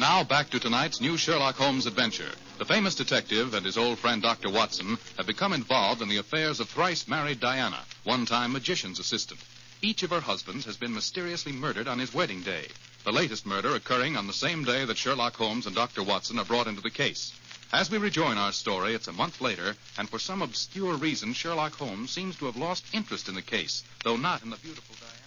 And 0.00 0.08
now 0.08 0.24
back 0.24 0.48
to 0.48 0.58
tonight's 0.58 1.02
new 1.02 1.18
Sherlock 1.18 1.56
Holmes 1.56 1.84
adventure. 1.84 2.30
The 2.56 2.64
famous 2.64 2.94
detective 2.94 3.52
and 3.52 3.66
his 3.66 3.76
old 3.76 3.98
friend 3.98 4.22
Dr. 4.22 4.48
Watson 4.48 4.96
have 5.18 5.26
become 5.26 5.52
involved 5.52 6.00
in 6.00 6.08
the 6.08 6.16
affairs 6.16 6.58
of 6.58 6.70
thrice 6.70 7.06
married 7.06 7.38
Diana, 7.38 7.84
one 8.04 8.24
time 8.24 8.52
magician's 8.52 8.98
assistant. 8.98 9.40
Each 9.82 10.02
of 10.02 10.08
her 10.08 10.20
husbands 10.20 10.64
has 10.64 10.78
been 10.78 10.94
mysteriously 10.94 11.52
murdered 11.52 11.86
on 11.86 11.98
his 11.98 12.14
wedding 12.14 12.40
day, 12.40 12.68
the 13.04 13.12
latest 13.12 13.44
murder 13.44 13.74
occurring 13.74 14.16
on 14.16 14.26
the 14.26 14.32
same 14.32 14.64
day 14.64 14.86
that 14.86 14.96
Sherlock 14.96 15.36
Holmes 15.36 15.66
and 15.66 15.76
Dr. 15.76 16.02
Watson 16.02 16.38
are 16.38 16.46
brought 16.46 16.66
into 16.66 16.80
the 16.80 16.88
case. 16.88 17.34
As 17.70 17.90
we 17.90 17.98
rejoin 17.98 18.38
our 18.38 18.52
story, 18.52 18.94
it's 18.94 19.08
a 19.08 19.12
month 19.12 19.42
later, 19.42 19.76
and 19.98 20.08
for 20.08 20.18
some 20.18 20.40
obscure 20.40 20.94
reason, 20.94 21.34
Sherlock 21.34 21.74
Holmes 21.74 22.10
seems 22.10 22.36
to 22.36 22.46
have 22.46 22.56
lost 22.56 22.86
interest 22.94 23.28
in 23.28 23.34
the 23.34 23.42
case, 23.42 23.84
though 24.02 24.16
not 24.16 24.42
in 24.42 24.48
the 24.48 24.56
beautiful 24.56 24.96
Diana. 24.98 25.20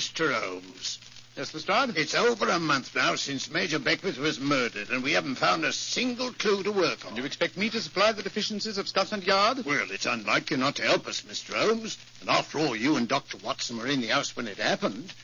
Mr. 0.00 0.32
Holmes, 0.32 0.98
Yes, 1.38 1.54
Lestrade? 1.54 1.96
it's 1.96 2.16
over 2.16 2.48
a 2.48 2.58
month 2.58 2.96
now 2.96 3.14
since 3.14 3.48
Major 3.48 3.78
Beckwith 3.78 4.18
was 4.18 4.40
murdered, 4.40 4.90
and 4.90 5.04
we 5.04 5.12
haven't 5.12 5.36
found 5.36 5.64
a 5.64 5.72
single 5.72 6.32
clue 6.32 6.64
to 6.64 6.72
work 6.72 7.06
on. 7.06 7.14
Do 7.14 7.20
you 7.20 7.26
expect 7.26 7.56
me 7.56 7.70
to 7.70 7.80
supply 7.80 8.10
the 8.10 8.24
deficiencies 8.24 8.76
of 8.76 8.88
Scotland 8.88 9.22
Yard? 9.22 9.64
Well, 9.64 9.88
it's 9.92 10.04
unlikely 10.04 10.56
not 10.56 10.74
to 10.76 10.82
help 10.82 11.06
us, 11.06 11.22
Mr. 11.22 11.54
Holmes. 11.54 11.96
And 12.22 12.28
after 12.28 12.58
all, 12.58 12.74
you 12.74 12.96
and 12.96 13.06
Dr. 13.06 13.36
Watson 13.36 13.78
were 13.78 13.86
in 13.86 14.00
the 14.00 14.08
house 14.08 14.34
when 14.34 14.48
it 14.48 14.56
happened. 14.56 15.14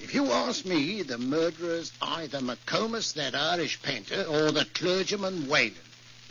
If 0.00 0.12
you 0.12 0.32
ask 0.32 0.64
me, 0.64 1.02
the 1.02 1.18
murderer's 1.18 1.92
either 2.02 2.40
McComas, 2.40 3.14
that 3.14 3.36
Irish 3.36 3.80
painter, 3.80 4.24
or 4.28 4.50
the 4.50 4.64
clergyman 4.74 5.46
Whalen. 5.46 5.76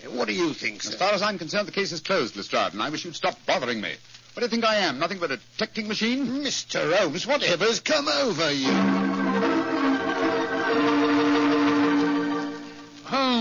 What 0.10 0.28
do 0.28 0.34
you 0.34 0.54
think, 0.54 0.84
sir? 0.84 0.90
As 0.90 0.96
far 0.96 1.14
as 1.14 1.22
I'm 1.22 1.38
concerned, 1.38 1.70
the 1.70 1.72
case 1.72 1.94
is 1.94 2.02
closed, 2.02 2.36
Lestrade, 2.36 2.74
and 2.74 2.84
I 2.84 2.90
wish 2.90 3.06
you'd 3.06 3.16
stop 3.16 3.38
bothering 3.46 3.80
me. 3.80 3.94
What 4.34 4.42
do 4.42 4.46
you 4.46 4.50
think 4.50 4.66
I 4.66 4.76
am? 4.80 5.00
Nothing 5.00 5.20
but 5.20 5.32
a 5.32 5.38
detecting 5.38 5.88
machine? 5.88 6.28
Mr. 6.28 6.94
Holmes, 6.94 7.26
whatever's 7.26 7.80
come 7.80 8.10
over 8.10 8.52
you? 8.52 8.89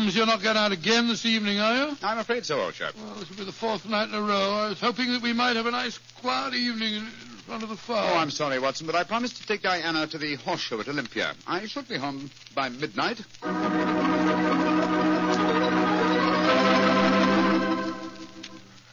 Holmes, 0.08 0.16
you're 0.16 0.24
not 0.24 0.42
going 0.42 0.56
out 0.56 0.72
again 0.72 1.06
this 1.06 1.26
evening, 1.26 1.60
are 1.60 1.76
you? 1.90 1.96
I'm 2.02 2.16
afraid 2.16 2.46
so, 2.46 2.58
old 2.62 2.72
chap. 2.72 2.94
Well, 2.96 3.16
this 3.16 3.28
will 3.28 3.36
be 3.36 3.44
the 3.44 3.52
fourth 3.52 3.84
night 3.84 4.08
in 4.08 4.14
a 4.14 4.22
row. 4.22 4.52
I 4.54 4.68
was 4.70 4.80
hoping 4.80 5.12
that 5.12 5.20
we 5.20 5.34
might 5.34 5.54
have 5.56 5.66
a 5.66 5.70
nice, 5.70 5.98
quiet 6.22 6.54
evening 6.54 6.94
in 6.94 7.02
in 7.04 7.10
front 7.44 7.62
of 7.62 7.68
the 7.68 7.76
fire. 7.76 8.10
Oh, 8.14 8.16
I'm 8.16 8.30
sorry, 8.30 8.58
Watson, 8.58 8.86
but 8.86 8.94
I 8.94 9.04
promised 9.04 9.36
to 9.36 9.46
take 9.46 9.60
Diana 9.60 10.06
to 10.06 10.16
the 10.16 10.36
horse 10.36 10.60
show 10.60 10.80
at 10.80 10.88
Olympia. 10.88 11.34
I 11.46 11.66
should 11.66 11.88
be 11.88 11.96
home 11.96 12.30
by 12.54 12.70
midnight. 12.70 13.22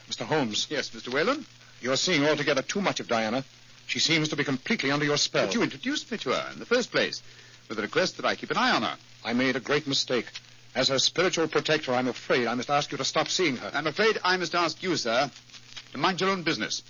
Mr. 0.08 0.24
Holmes, 0.24 0.66
Yes, 0.70 0.90
Mr. 0.90 1.12
Whalen? 1.12 1.44
you're 1.80 1.96
seeing 1.96 2.24
altogether 2.26 2.62
too 2.62 2.80
much 2.80 3.00
of 3.00 3.08
Diana. 3.08 3.44
She 3.86 3.98
seems 4.00 4.28
to 4.30 4.36
be 4.36 4.44
completely 4.44 4.90
under 4.90 5.04
your 5.04 5.16
spell. 5.16 5.46
But 5.46 5.54
you 5.54 5.62
introduced 5.62 6.10
me 6.10 6.18
to 6.18 6.30
her 6.30 6.48
in 6.52 6.58
the 6.58 6.66
first 6.66 6.90
place 6.90 7.22
with 7.68 7.78
a 7.78 7.82
request 7.82 8.16
that 8.16 8.26
I 8.26 8.34
keep 8.34 8.50
an 8.50 8.56
eye 8.56 8.70
on 8.72 8.82
her. 8.82 8.96
I 9.24 9.32
made 9.32 9.56
a 9.56 9.60
great 9.60 9.86
mistake. 9.86 10.26
As 10.76 10.88
her 10.88 10.98
spiritual 10.98 11.48
protector, 11.48 11.94
I'm 11.94 12.06
afraid 12.06 12.46
I 12.46 12.54
must 12.54 12.68
ask 12.68 12.92
you 12.92 12.98
to 12.98 13.04
stop 13.04 13.28
seeing 13.28 13.56
her. 13.56 13.70
I'm 13.72 13.86
afraid 13.86 14.18
I 14.22 14.36
must 14.36 14.54
ask 14.54 14.82
you, 14.82 14.94
sir, 14.96 15.30
to 15.92 15.98
mind 15.98 16.20
your 16.20 16.28
own 16.28 16.42
business. 16.42 16.82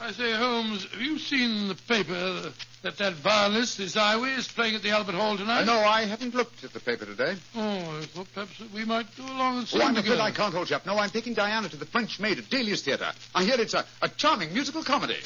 I 0.00 0.12
say, 0.12 0.32
Holmes, 0.32 0.86
have 0.90 1.02
you 1.02 1.18
seen 1.18 1.68
the 1.68 1.74
paper 1.74 2.50
that 2.82 2.96
that 2.96 3.12
violinist, 3.14 3.76
this 3.76 3.94
Ysaye, 3.94 4.38
is 4.38 4.48
playing 4.48 4.74
at 4.76 4.82
the 4.82 4.90
Albert 4.90 5.16
Hall 5.16 5.36
tonight? 5.36 5.62
Uh, 5.62 5.64
no, 5.64 5.78
I 5.80 6.06
haven't 6.06 6.34
looked 6.34 6.64
at 6.64 6.72
the 6.72 6.80
paper 6.80 7.04
today. 7.04 7.34
Oh, 7.56 7.60
I 7.98 8.04
thought 8.06 8.28
perhaps 8.32 8.58
we 8.72 8.86
might 8.86 9.14
go 9.18 9.24
along 9.24 9.58
and 9.58 9.68
see 9.68 9.78
Oh, 9.78 9.82
I'm 9.84 9.96
him 9.96 10.04
afraid. 10.04 10.20
I 10.20 10.30
can't, 10.30 10.54
hold 10.54 10.70
you 10.70 10.76
up. 10.76 10.86
No, 10.86 10.96
I'm 10.98 11.10
taking 11.10 11.34
Diana 11.34 11.68
to 11.68 11.76
the 11.76 11.84
French 11.86 12.18
Maid 12.20 12.38
at 12.38 12.48
Daly's 12.48 12.80
Theatre. 12.82 13.12
I 13.34 13.44
hear 13.44 13.60
it's 13.60 13.74
a, 13.74 13.84
a 14.00 14.08
charming 14.08 14.54
musical 14.54 14.82
comedy. 14.82 15.18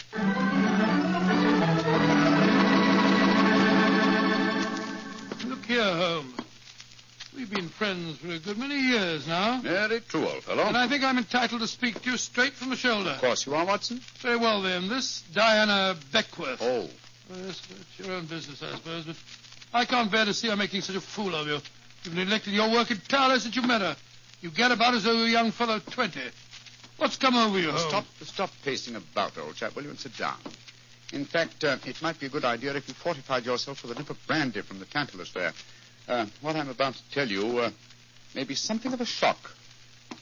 We've 7.51 7.59
been 7.59 7.69
friends 7.69 8.19
for 8.19 8.29
a 8.31 8.39
good 8.39 8.59
many 8.59 8.77
years 8.77 9.27
now. 9.27 9.61
Very 9.61 10.01
true, 10.03 10.29
old 10.29 10.45
fellow. 10.45 10.63
And 10.63 10.77
I 10.77 10.87
think 10.87 11.03
I'm 11.03 11.19
entitled 11.19 11.61
to 11.63 11.67
speak 11.67 12.01
to 12.03 12.13
you 12.13 12.17
straight 12.17 12.53
from 12.53 12.71
the 12.71 12.77
shoulder. 12.77 13.11
Of 13.11 13.21
course 13.21 13.45
you 13.45 13.57
are, 13.57 13.67
Watson. 13.67 14.01
Very 14.21 14.37
well, 14.37 14.63
then. 14.63 14.89
This 14.89 15.23
Diana 15.35 15.97
Beckwith. 16.13 16.63
Oh. 16.63 16.89
Well, 17.29 17.39
yes, 17.45 17.61
it's 17.71 17.99
your 18.07 18.15
own 18.15 18.27
business, 18.27 18.63
I 18.63 18.71
suppose, 18.77 19.05
but 19.05 19.17
I 19.75 19.85
can't 19.85 20.13
bear 20.13 20.27
to 20.27 20.33
see 20.33 20.47
her 20.49 20.55
making 20.55 20.83
such 20.83 20.95
a 20.95 21.01
fool 21.01 21.35
of 21.35 21.49
you. 21.49 21.59
You've 22.05 22.15
neglected 22.15 22.53
your 22.53 22.71
work 22.71 22.93
entirely 22.93 23.41
since 23.41 23.57
you 23.57 23.63
met 23.63 23.81
her. 23.81 23.97
You 24.43 24.51
get 24.51 24.71
about 24.71 24.95
as 24.95 25.03
though 25.03 25.13
you're 25.13 25.27
a 25.27 25.31
young 25.31 25.51
fellow 25.51 25.77
of 25.77 25.87
20. 25.91 26.21
What's 26.99 27.17
come 27.17 27.35
over 27.35 27.59
you? 27.59 27.77
Stop, 27.79 28.05
stop 28.23 28.51
pacing 28.65 28.95
about, 28.95 29.37
old 29.39 29.57
chap, 29.57 29.75
will 29.75 29.83
you, 29.83 29.91
and 29.91 29.99
sit 29.99 30.17
down. 30.17 30.37
In 31.13 31.25
fact, 31.25 31.65
uh, 31.65 31.79
it 31.85 32.01
might 32.01 32.21
be 32.21 32.27
a 32.27 32.31
good 32.31 32.45
idea 32.45 32.77
if 32.77 32.87
you 32.87 32.95
fortified 32.95 33.45
yourself 33.45 33.83
with 33.83 33.97
a 33.97 33.99
nip 33.99 34.09
of 34.09 34.25
brandy 34.29 34.61
from 34.61 34.79
the 34.79 34.85
Tantalus 34.87 35.33
there. 35.33 35.53
Uh, 36.11 36.27
what 36.41 36.57
I'm 36.57 36.69
about 36.69 36.95
to 36.95 37.11
tell 37.13 37.29
you 37.29 37.61
uh, 37.61 37.71
may 38.35 38.43
be 38.43 38.57
something 38.57 38.93
of 38.93 39.01
a 39.01 39.07
shock. 39.07 39.39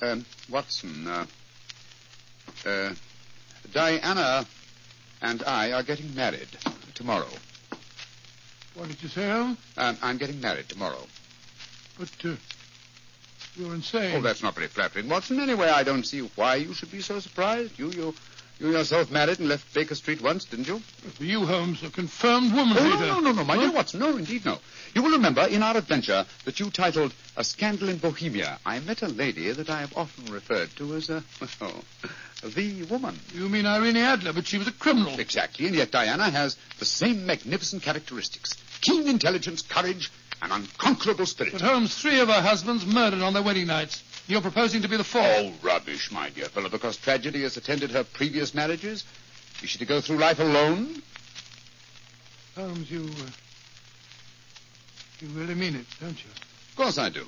Um, 0.03 0.27
Watson, 0.51 1.09
uh, 1.09 1.25
uh, 2.67 2.91
Diana 3.73 4.47
and 5.23 5.43
I 5.45 5.73
are 5.73 5.83
getting 5.83 6.15
married 6.15 6.49
tomorrow. 6.95 7.31
What 8.75 8.89
did 8.89 9.03
you 9.03 9.09
say, 9.09 9.31
Holmes? 9.31 9.57
Um, 9.79 9.97
I'm 10.03 10.19
getting 10.19 10.43
married 10.43 10.69
tomorrow. 10.69 11.07
But 11.99 12.11
uh, 12.23 12.35
you're 13.57 13.75
insane. 13.75 14.17
Oh, 14.17 14.21
that's 14.21 14.43
not 14.43 14.57
very 14.57 14.69
flattering, 14.69 15.09
Watson. 15.09 15.41
Anyway, 15.41 15.71
I 15.71 15.85
don't 15.85 16.05
see 16.05 16.21
why 16.37 16.57
you 16.57 16.75
should 16.75 16.91
be 16.91 17.01
so 17.01 17.19
surprised. 17.19 17.79
You, 17.79 17.91
you, 17.93 18.15
You 18.61 18.73
yourself 18.73 19.11
married 19.13 19.39
and 19.39 19.49
left 19.49 19.73
Baker 19.73 19.95
Street 19.95 20.21
once, 20.21 20.45
didn't 20.45 20.67
you? 20.67 20.83
You, 21.21 21.47
Holmes, 21.47 21.81
a 21.85 21.91
confirmed 21.91 22.53
woman 22.53 22.77
Oh, 22.77 22.83
hater. 22.83 23.07
no, 23.07 23.21
no, 23.21 23.21
no, 23.21 23.33
no, 23.33 23.45
my 23.45 23.57
dear 23.57 23.71
Watson. 23.71 24.01
No, 24.01 24.17
indeed, 24.17 24.45
no. 24.45 24.59
You 24.95 25.03
will 25.03 25.13
remember 25.13 25.43
in 25.43 25.63
our 25.63 25.77
adventure 25.77 26.27
that 26.45 26.59
you 26.59 26.69
titled 26.71 27.13
A 27.37 27.45
Scandal 27.45 27.89
in 27.89 27.99
Bohemia, 27.99 28.59
I 28.67 28.81
met 28.81 29.03
a 29.03 29.07
lady 29.09 29.53
that 29.53 29.71
I 29.71 29.81
have 29.81 29.97
often 29.97 30.33
referred 30.33 30.71
to 30.77 30.95
as 30.97 31.09
a, 31.09 31.23
Oh, 31.61 32.49
the 32.55 32.83
woman. 32.85 33.19
You 33.33 33.49
mean 33.49 33.65
Irene 33.67 33.97
Adler, 33.97 34.33
but 34.33 34.47
she 34.47 34.59
was 34.59 34.67
a 34.67 34.73
criminal. 34.73 35.19
Exactly, 35.21 35.67
and 35.67 35.75
yet 35.77 35.93
Diana 35.93 36.29
has 36.29 36.57
the 36.81 36.85
same 36.85 37.27
magnificent 37.27 37.83
characteristics. 37.83 38.57
Keen 38.81 39.07
intelligence, 39.07 39.63
courage, 39.63 40.11
and 40.43 40.53
unconquerable 40.53 41.27
spirit. 41.27 41.53
But 41.53 41.63
Holmes, 41.63 41.95
three 41.97 42.19
of 42.21 42.29
her 42.29 42.41
husbands 42.41 42.87
murdered 42.87 43.23
on 43.23 43.35
their 43.35 43.43
wedding 43.43 43.67
nights. 43.69 44.03
You're 44.29 44.43
proposing 44.43 44.83
to 44.83 44.89
be 44.89 44.99
the 44.99 45.05
fourth. 45.05 45.25
Oh, 45.27 45.53
rubbish, 45.63 46.13
my 46.13 46.29
dear 46.29 46.45
fellow, 46.45 46.69
because 46.69 46.99
tragedy 46.99 47.43
has 47.43 47.57
attended 47.57 47.91
her 47.93 48.05
previous 48.05 48.55
marriages. 48.55 49.05
Is 49.63 49.71
she 49.71 49.79
to 49.79 49.87
go 49.87 50.03
through 50.03 50.19
life 50.19 50.39
alone? 50.39 51.03
Holmes, 52.55 52.91
you. 52.91 53.05
Uh, 53.05 53.31
you 55.21 55.29
really 55.29 55.55
mean 55.55 55.77
it, 55.77 55.87
don't 55.99 56.23
you? 56.23 56.31
Of 56.31 56.77
course 56.77 56.99
I 56.99 57.09
do. 57.09 57.25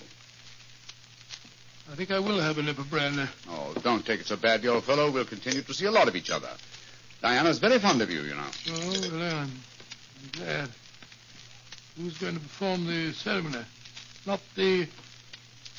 I 1.90 1.94
think 1.94 2.10
I 2.10 2.18
will 2.20 2.38
have 2.38 2.58
a 2.58 2.62
nip 2.62 2.78
of 2.78 2.90
brandy. 2.90 3.24
Oh, 3.48 3.74
don't 3.82 4.04
take 4.04 4.20
it 4.20 4.26
so 4.26 4.36
badly, 4.36 4.68
old 4.68 4.84
fellow. 4.84 5.10
We'll 5.10 5.24
continue 5.24 5.62
to 5.62 5.74
see 5.74 5.86
a 5.86 5.90
lot 5.90 6.06
of 6.06 6.14
each 6.14 6.30
other. 6.30 6.50
Diana's 7.22 7.58
very 7.58 7.78
fond 7.78 8.02
of 8.02 8.10
you, 8.10 8.20
you 8.20 8.34
know. 8.34 8.46
Oh, 8.68 9.08
well, 9.10 9.22
I'm, 9.22 9.50
I'm 9.50 10.30
glad. 10.32 10.68
Who's 11.96 12.18
going 12.18 12.34
to 12.34 12.40
perform 12.40 12.86
the 12.86 13.12
ceremony? 13.14 13.64
Not 14.26 14.40
the 14.54 14.86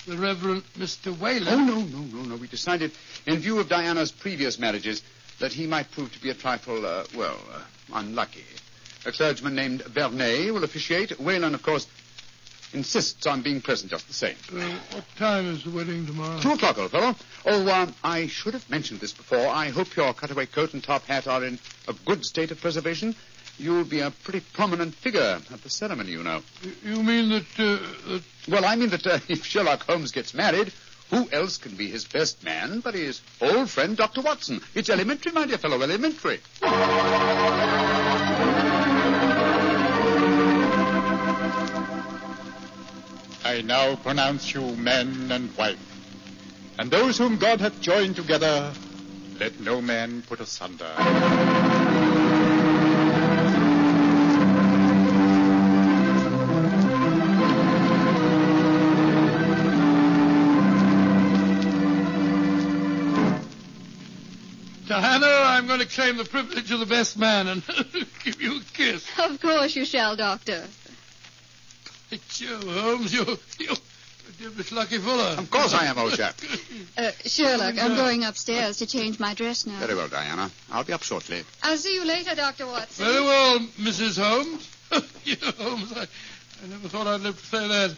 the 0.08 0.18
Reverend 0.18 0.64
Mr. 0.78 1.18
Whalen. 1.18 1.48
Oh, 1.48 1.58
no, 1.58 1.82
no, 1.82 2.00
no, 2.00 2.22
no. 2.24 2.36
We 2.36 2.48
decided, 2.48 2.92
in 3.26 3.40
view 3.40 3.60
of 3.60 3.70
Diana's 3.70 4.12
previous 4.12 4.60
marriages, 4.60 5.02
that 5.40 5.54
he 5.54 5.68
might 5.68 5.92
prove 5.92 6.12
to 6.14 6.22
be 6.22 6.30
a 6.30 6.34
trifle, 6.34 6.86
uh, 6.86 7.04
well, 7.16 7.38
uh, 7.54 7.62
unlucky. 7.94 8.44
A 9.06 9.12
clergyman 9.12 9.56
named 9.56 9.82
Vernet 9.84 10.54
will 10.54 10.64
officiate. 10.64 11.20
Whalen, 11.20 11.56
of 11.56 11.64
course, 11.64 11.88
insists 12.74 13.26
on 13.26 13.42
being 13.42 13.62
present 13.62 13.92
just 13.92 14.08
the 14.08 14.14
same. 14.14 14.36
Uh, 14.54 14.78
what 14.92 15.04
time 15.18 15.48
is 15.48 15.64
the 15.64 15.72
wedding 15.72 16.06
tomorrow? 16.06 16.40
Two 16.40 16.52
o'clock, 16.52 16.78
old 16.78 16.92
fellow. 16.92 17.16
Oh, 17.46 17.68
uh, 17.68 17.88
I 18.04 18.28
should 18.28 18.54
have 18.54 18.70
mentioned 18.70 19.00
this 19.00 19.12
before. 19.12 19.48
I 19.48 19.70
hope 19.70 19.96
your 19.96 20.14
cutaway 20.14 20.46
coat 20.46 20.74
and 20.74 20.84
top 20.84 21.04
hat 21.06 21.28
are 21.28 21.44
in 21.44 21.60
a 21.88 21.94
good 22.06 22.24
state 22.24 22.52
of 22.52 22.62
preservation. 22.62 23.16
You'll 23.62 23.84
be 23.84 24.00
a 24.00 24.10
pretty 24.10 24.40
prominent 24.40 24.96
figure 24.96 25.40
at 25.52 25.62
the 25.62 25.70
ceremony, 25.70 26.14
you 26.14 26.24
know. 26.24 26.42
You 26.84 27.04
mean 27.04 27.30
that, 27.30 27.60
uh, 27.60 27.78
that 28.10 28.24
Well, 28.48 28.66
I 28.66 28.76
mean 28.76 28.90
that 28.90 29.06
uh, 29.06 29.20
if 29.28 29.46
Sherlock 29.46 29.84
Holmes 29.84 30.12
gets 30.12 30.34
married, 30.34 30.74
who 31.12 31.30
else 31.32 31.58
can 31.58 31.76
be 31.76 31.88
his 31.88 32.06
best 32.06 32.44
man 32.44 32.80
but 32.80 32.96
his 32.96 33.22
old 33.40 33.70
friend, 33.70 33.96
Dr. 33.96 34.22
Watson? 34.22 34.62
It's 34.74 34.90
elementary, 34.90 35.32
my 35.32 35.46
dear 35.46 35.60
fellow, 35.60 35.80
elementary. 35.80 36.40
I 43.44 43.62
now 43.64 43.96
pronounce 43.98 44.52
you 44.56 44.76
man 44.76 45.32
and 45.32 45.56
wife. 45.56 45.78
And 46.80 46.90
those 46.90 47.20
whom 47.20 47.38
God 47.38 47.62
hath 47.62 47.80
joined 47.80 48.16
together, 48.16 48.74
let 49.40 49.60
no 49.60 49.84
man 49.84 50.24
put 50.24 50.40
asunder. 50.40 50.90
Diana, 64.92 65.26
I'm 65.26 65.68
going 65.68 65.80
to 65.80 65.86
claim 65.86 66.18
the 66.18 66.26
privilege 66.26 66.70
of 66.70 66.82
the 66.82 66.86
best 66.86 67.18
man 67.18 67.48
and 67.48 67.64
give 68.26 68.42
you 68.42 68.58
a 68.58 68.64
kiss. 68.74 69.08
Of 69.18 69.40
course 69.40 69.74
you 69.74 69.86
shall, 69.86 70.18
Doctor. 70.18 70.66
By 72.10 72.20
Jove, 72.28 72.64
Holmes, 72.66 73.14
you're, 73.14 73.26
you're 73.58 73.72
a 73.72 74.44
devilish 74.44 74.74
lucky 74.74 74.98
fellow. 74.98 75.38
Of 75.38 75.50
course 75.50 75.74
I 75.74 75.86
am, 75.86 75.98
old 75.98 76.14
chap. 76.14 76.36
Uh, 76.98 77.10
Sherlock, 77.24 77.82
I'm 77.82 77.96
going 77.96 78.26
upstairs 78.26 78.78
to 78.80 78.86
change 78.86 79.18
my 79.18 79.34
dress 79.34 79.66
now. 79.66 79.80
Very 79.80 79.96
well, 79.96 80.10
Diana. 80.10 80.52
I'll 80.70 80.84
be 80.84 80.92
up 80.92 81.04
shortly. 81.04 81.42
I'll 81.64 81.78
see 81.78 81.94
you 81.94 82.06
later, 82.06 82.36
Dr. 82.36 82.68
Watson. 82.68 83.06
Very 83.06 83.22
well, 83.22 83.60
Mrs. 83.80 84.22
Holmes. 84.22 84.70
you 85.24 85.36
know, 85.42 85.52
Holmes, 85.70 85.94
I, 85.94 86.02
I 86.02 86.68
never 86.68 86.90
thought 86.90 87.08
I'd 87.08 87.22
live 87.22 87.40
to 87.40 87.46
say 87.46 87.66
that. 87.66 87.96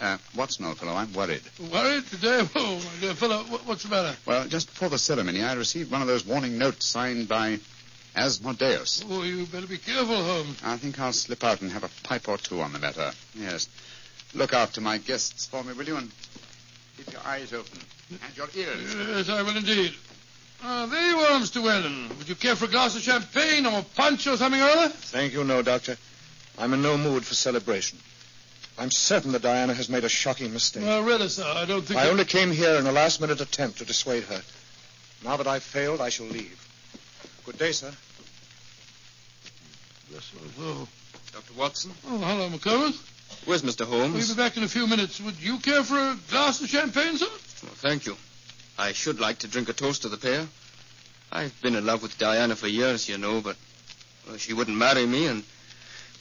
Uh, 0.00 0.18
Watson, 0.36 0.66
old 0.66 0.78
fellow, 0.78 0.92
I'm 0.94 1.12
worried. 1.14 1.42
Worried 1.72 2.06
today? 2.08 2.46
Oh, 2.54 2.76
my 2.76 3.00
dear 3.00 3.14
fellow, 3.14 3.42
what's 3.64 3.82
the 3.84 3.88
matter? 3.88 4.14
Well, 4.26 4.46
just 4.46 4.68
before 4.68 4.90
the 4.90 4.98
ceremony, 4.98 5.42
I 5.42 5.54
received 5.54 5.90
one 5.90 6.02
of 6.02 6.06
those 6.06 6.26
warning 6.26 6.58
notes 6.58 6.84
signed 6.84 7.28
by 7.28 7.58
Asmodeus. 8.14 9.04
Oh, 9.08 9.22
you 9.22 9.46
better 9.46 9.66
be 9.66 9.78
careful, 9.78 10.16
Holmes. 10.22 10.60
I 10.64 10.76
think 10.76 11.00
I'll 11.00 11.12
slip 11.12 11.42
out 11.44 11.62
and 11.62 11.72
have 11.72 11.84
a 11.84 11.90
pipe 12.02 12.28
or 12.28 12.36
two 12.36 12.60
on 12.60 12.72
the 12.72 12.78
matter. 12.78 13.10
Yes. 13.34 13.68
Look 14.34 14.52
after 14.52 14.80
my 14.82 14.98
guests 14.98 15.46
for 15.46 15.64
me, 15.64 15.72
will 15.72 15.86
you? 15.86 15.96
And 15.96 16.10
keep 16.98 17.12
your 17.12 17.22
eyes 17.24 17.52
open. 17.54 17.78
And 18.10 18.36
your 18.36 18.48
ears. 18.54 18.94
Yes, 18.94 19.28
I 19.30 19.42
will 19.42 19.56
indeed. 19.56 19.94
Ah, 20.62 20.86
there 20.86 21.10
you 21.10 21.16
are, 21.18 21.40
Mr. 21.40 21.62
Whalen. 21.62 22.08
Would 22.18 22.28
you 22.28 22.34
care 22.34 22.56
for 22.56 22.66
a 22.66 22.68
glass 22.68 22.96
of 22.96 23.02
champagne 23.02 23.64
or 23.66 23.82
punch 23.94 24.26
or 24.26 24.36
something 24.36 24.60
or 24.60 24.64
other? 24.64 24.88
Thank 24.88 25.32
you, 25.32 25.44
no, 25.44 25.62
Doctor. 25.62 25.96
I'm 26.58 26.72
in 26.74 26.82
no 26.82 26.96
mood 26.98 27.24
for 27.24 27.34
celebration. 27.34 27.98
I'm 28.78 28.90
certain 28.90 29.32
that 29.32 29.42
Diana 29.42 29.72
has 29.72 29.88
made 29.88 30.04
a 30.04 30.08
shocking 30.08 30.52
mistake. 30.52 30.84
Well, 30.84 31.02
really, 31.02 31.28
sir, 31.28 31.44
I 31.46 31.64
don't 31.64 31.82
think... 31.82 31.98
I 31.98 32.04
that- 32.04 32.10
only 32.10 32.24
came 32.24 32.50
here 32.50 32.74
in 32.74 32.86
a 32.86 32.92
last-minute 32.92 33.40
attempt 33.40 33.78
to 33.78 33.84
dissuade 33.84 34.24
her. 34.24 34.42
Now 35.24 35.36
that 35.38 35.46
I've 35.46 35.62
failed, 35.62 36.00
I 36.00 36.10
shall 36.10 36.26
leave. 36.26 36.62
Good 37.44 37.58
day, 37.58 37.72
sir. 37.72 37.92
Yes, 40.12 40.30
oh, 40.60 40.86
Dr. 41.32 41.54
Watson? 41.54 41.92
oh, 42.06 42.18
hello, 42.18 42.50
McComas. 42.50 43.00
Where's 43.46 43.62
Mr. 43.62 43.86
Holmes? 43.86 44.14
We'll 44.14 44.36
be 44.36 44.42
back 44.42 44.56
in 44.56 44.62
a 44.62 44.68
few 44.68 44.86
minutes. 44.86 45.20
Would 45.20 45.40
you 45.40 45.58
care 45.58 45.82
for 45.82 45.96
a 45.96 46.16
glass 46.30 46.60
of 46.60 46.68
champagne, 46.68 47.16
sir? 47.16 47.26
Well, 47.62 47.72
thank 47.74 48.06
you. 48.06 48.16
I 48.78 48.92
should 48.92 49.20
like 49.20 49.38
to 49.38 49.48
drink 49.48 49.68
a 49.68 49.72
toast 49.72 50.02
to 50.02 50.08
the 50.08 50.16
pair. 50.16 50.46
I've 51.32 51.60
been 51.62 51.74
in 51.74 51.86
love 51.86 52.02
with 52.02 52.18
Diana 52.18 52.54
for 52.56 52.68
years, 52.68 53.08
you 53.08 53.18
know, 53.18 53.40
but 53.40 53.56
well, 54.26 54.36
she 54.36 54.52
wouldn't 54.52 54.76
marry 54.76 55.06
me, 55.06 55.26
and 55.26 55.44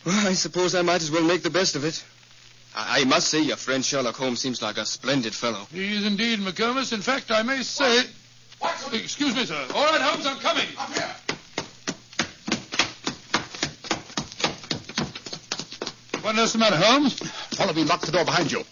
well, 0.06 0.28
I 0.28 0.34
suppose 0.34 0.74
I 0.74 0.82
might 0.82 1.02
as 1.02 1.12
well 1.12 1.24
make 1.24 1.44
the 1.44 1.50
best 1.50 1.76
of 1.76 1.84
it. 1.84 2.04
I, 2.76 3.02
I 3.02 3.04
must 3.06 3.30
say, 3.30 3.42
your 3.42 3.56
friend 3.56 3.84
Sherlock 3.84 4.16
Holmes 4.16 4.42
seems 4.42 4.62
like 4.62 4.78
a 4.78 4.86
splendid 4.86 5.34
fellow. 5.34 5.66
He 5.72 5.96
is 5.96 6.06
indeed, 6.06 6.40
McComas. 6.40 6.94
In 6.94 7.02
fact, 7.02 7.32
I 7.32 7.42
may 7.44 7.64
say... 7.64 8.04
Excuse 8.94 9.36
me, 9.36 9.46
sir. 9.46 9.66
All 9.74 9.86
right, 9.86 10.02
Holmes, 10.02 10.26
I'm 10.26 10.40
coming. 10.40 10.66
What 16.22 16.36
else 16.38 16.54
the 16.54 16.60
matter, 16.60 16.78
Holmes? 16.78 17.20
Follow 17.56 17.74
me, 17.74 17.84
lock 17.84 18.02
the 18.02 18.12
door 18.12 18.26
behind 18.26 18.52
you. 18.52 18.64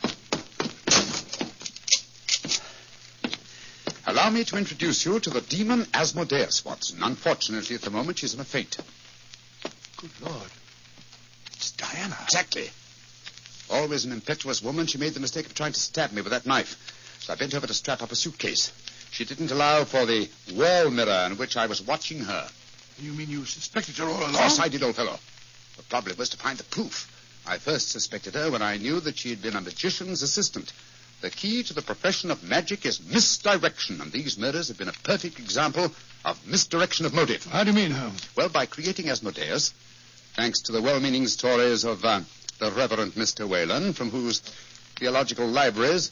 Allow 4.08 4.30
me 4.30 4.44
to 4.46 4.58
introduce 4.58 5.06
you 5.06 5.20
to 5.20 5.30
the 5.30 5.42
demon 5.42 5.88
Asmodeus, 5.94 6.66
Watson. 6.66 7.00
Unfortunately, 7.02 7.76
at 7.76 7.82
the 7.82 7.92
moment, 7.92 8.20
she's 8.20 8.34
in 8.34 8.40
a 8.40 8.44
faint. 8.44 8.78
Good 9.98 10.12
Lord. 10.22 10.50
It's 11.54 11.72
Diana. 11.72 12.18
Exactly. 12.24 12.70
Always 13.70 14.06
an 14.06 14.12
impetuous 14.12 14.62
woman, 14.62 14.88
she 14.88 14.98
made 14.98 15.14
the 15.14 15.20
mistake 15.20 15.46
of 15.46 15.54
trying 15.54 15.74
to 15.74 15.80
stab 15.80 16.12
me 16.12 16.22
with 16.22 16.32
that 16.32 16.46
knife. 16.46 16.76
So 17.20 17.34
I 17.34 17.36
bent 17.36 17.56
over 17.56 17.68
to 17.68 17.74
strap 17.74 18.02
up 18.02 18.12
a 18.12 18.16
suitcase. 18.16 18.72
She 19.12 19.26
didn't 19.26 19.52
allow 19.52 19.84
for 19.86 20.06
the 20.06 20.30
wall 20.54 20.90
mirror 20.90 21.28
in 21.30 21.38
which 21.38 21.56
I 21.56 21.68
was 21.68 21.82
watching 21.82 22.20
her. 22.20 22.50
You 23.00 23.14
mean 23.14 23.30
you 23.30 23.46
suspected 23.46 23.98
her 23.98 24.06
all 24.06 24.18
along? 24.18 24.30
Of 24.32 24.36
course 24.36 24.60
I 24.60 24.68
did, 24.68 24.84
old 24.84 24.96
fellow. 24.96 25.18
The 25.78 25.84
problem 25.84 26.18
was 26.18 26.30
to 26.30 26.38
find 26.38 26.58
the 26.58 26.64
proof. 26.66 27.10
I 27.46 27.58
first 27.58 27.90
suspected 27.90 28.36
her 28.36 28.52
when 28.52 28.62
I 28.62 28.78
knew 28.78 29.00
that 29.02 29.18
she 29.18 29.30
had 29.30 29.42
been 29.42 29.56
a 29.56 29.62
magician's 29.62 30.22
assistant. 30.22 30.72
The 31.22 31.30
key 31.30 31.64
to 31.64 31.74
the 31.74 31.82
profession 31.82 32.32
of 32.32 32.44
magic 32.44 32.86
is 32.86 33.02
misdirection, 33.02 34.02
and 34.02 34.12
these 34.12 34.38
murders 34.38 34.68
have 34.68 34.78
been 34.78 34.90
a 34.90 34.94
perfect 35.04 35.40
example 35.40 35.92
of 36.26 36.48
misdirection 36.48 37.06
of 37.06 37.14
motive. 37.14 37.46
How 37.46 37.64
do 37.64 37.70
you 37.70 37.76
mean, 37.76 37.92
Holmes? 37.92 38.28
Well, 38.36 38.50
by 38.50 38.66
creating 38.66 39.10
Asmodeus, 39.10 39.74
thanks 40.36 40.62
to 40.64 40.72
the 40.72 40.82
well-meaning 40.82 41.28
stories 41.28 41.84
of 41.86 42.04
uh, 42.04 42.22
the 42.64 42.72
Reverend 42.72 43.14
Mr. 43.16 43.46
Whalen, 43.46 43.92
from 43.92 44.10
whose 44.10 44.40
theological 44.96 45.46
libraries 45.46 46.12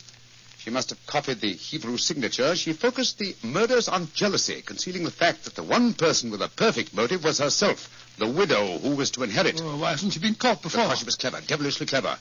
she 0.58 0.70
must 0.70 0.90
have 0.90 1.06
copied 1.08 1.40
the 1.40 1.54
Hebrew 1.54 1.98
signature, 1.98 2.56
she 2.58 2.74
focused 2.74 3.18
the 3.18 3.36
murders 3.42 3.88
on 3.88 4.10
jealousy, 4.14 4.62
concealing 4.62 5.06
the 5.06 5.12
fact 5.12 5.46
that 5.46 5.56
the 5.56 5.64
one 5.64 5.94
person 5.94 6.30
with 6.30 6.42
a 6.42 6.50
perfect 6.50 6.94
motive 6.94 7.24
was 7.24 7.38
herself, 7.38 7.90
the 8.18 8.28
widow 8.28 8.78
who 8.80 8.96
was 8.98 9.12
to 9.12 9.24
inherit. 9.24 9.62
Oh, 9.64 9.78
why 9.78 9.92
hasn't 9.92 10.12
she 10.12 10.20
been 10.20 10.36
caught 10.36 10.62
before? 10.62 10.84
Because 10.84 11.00
she 11.00 11.06
was 11.06 11.16
clever, 11.16 11.40
devilishly 11.40 11.86
clever. 11.86 12.18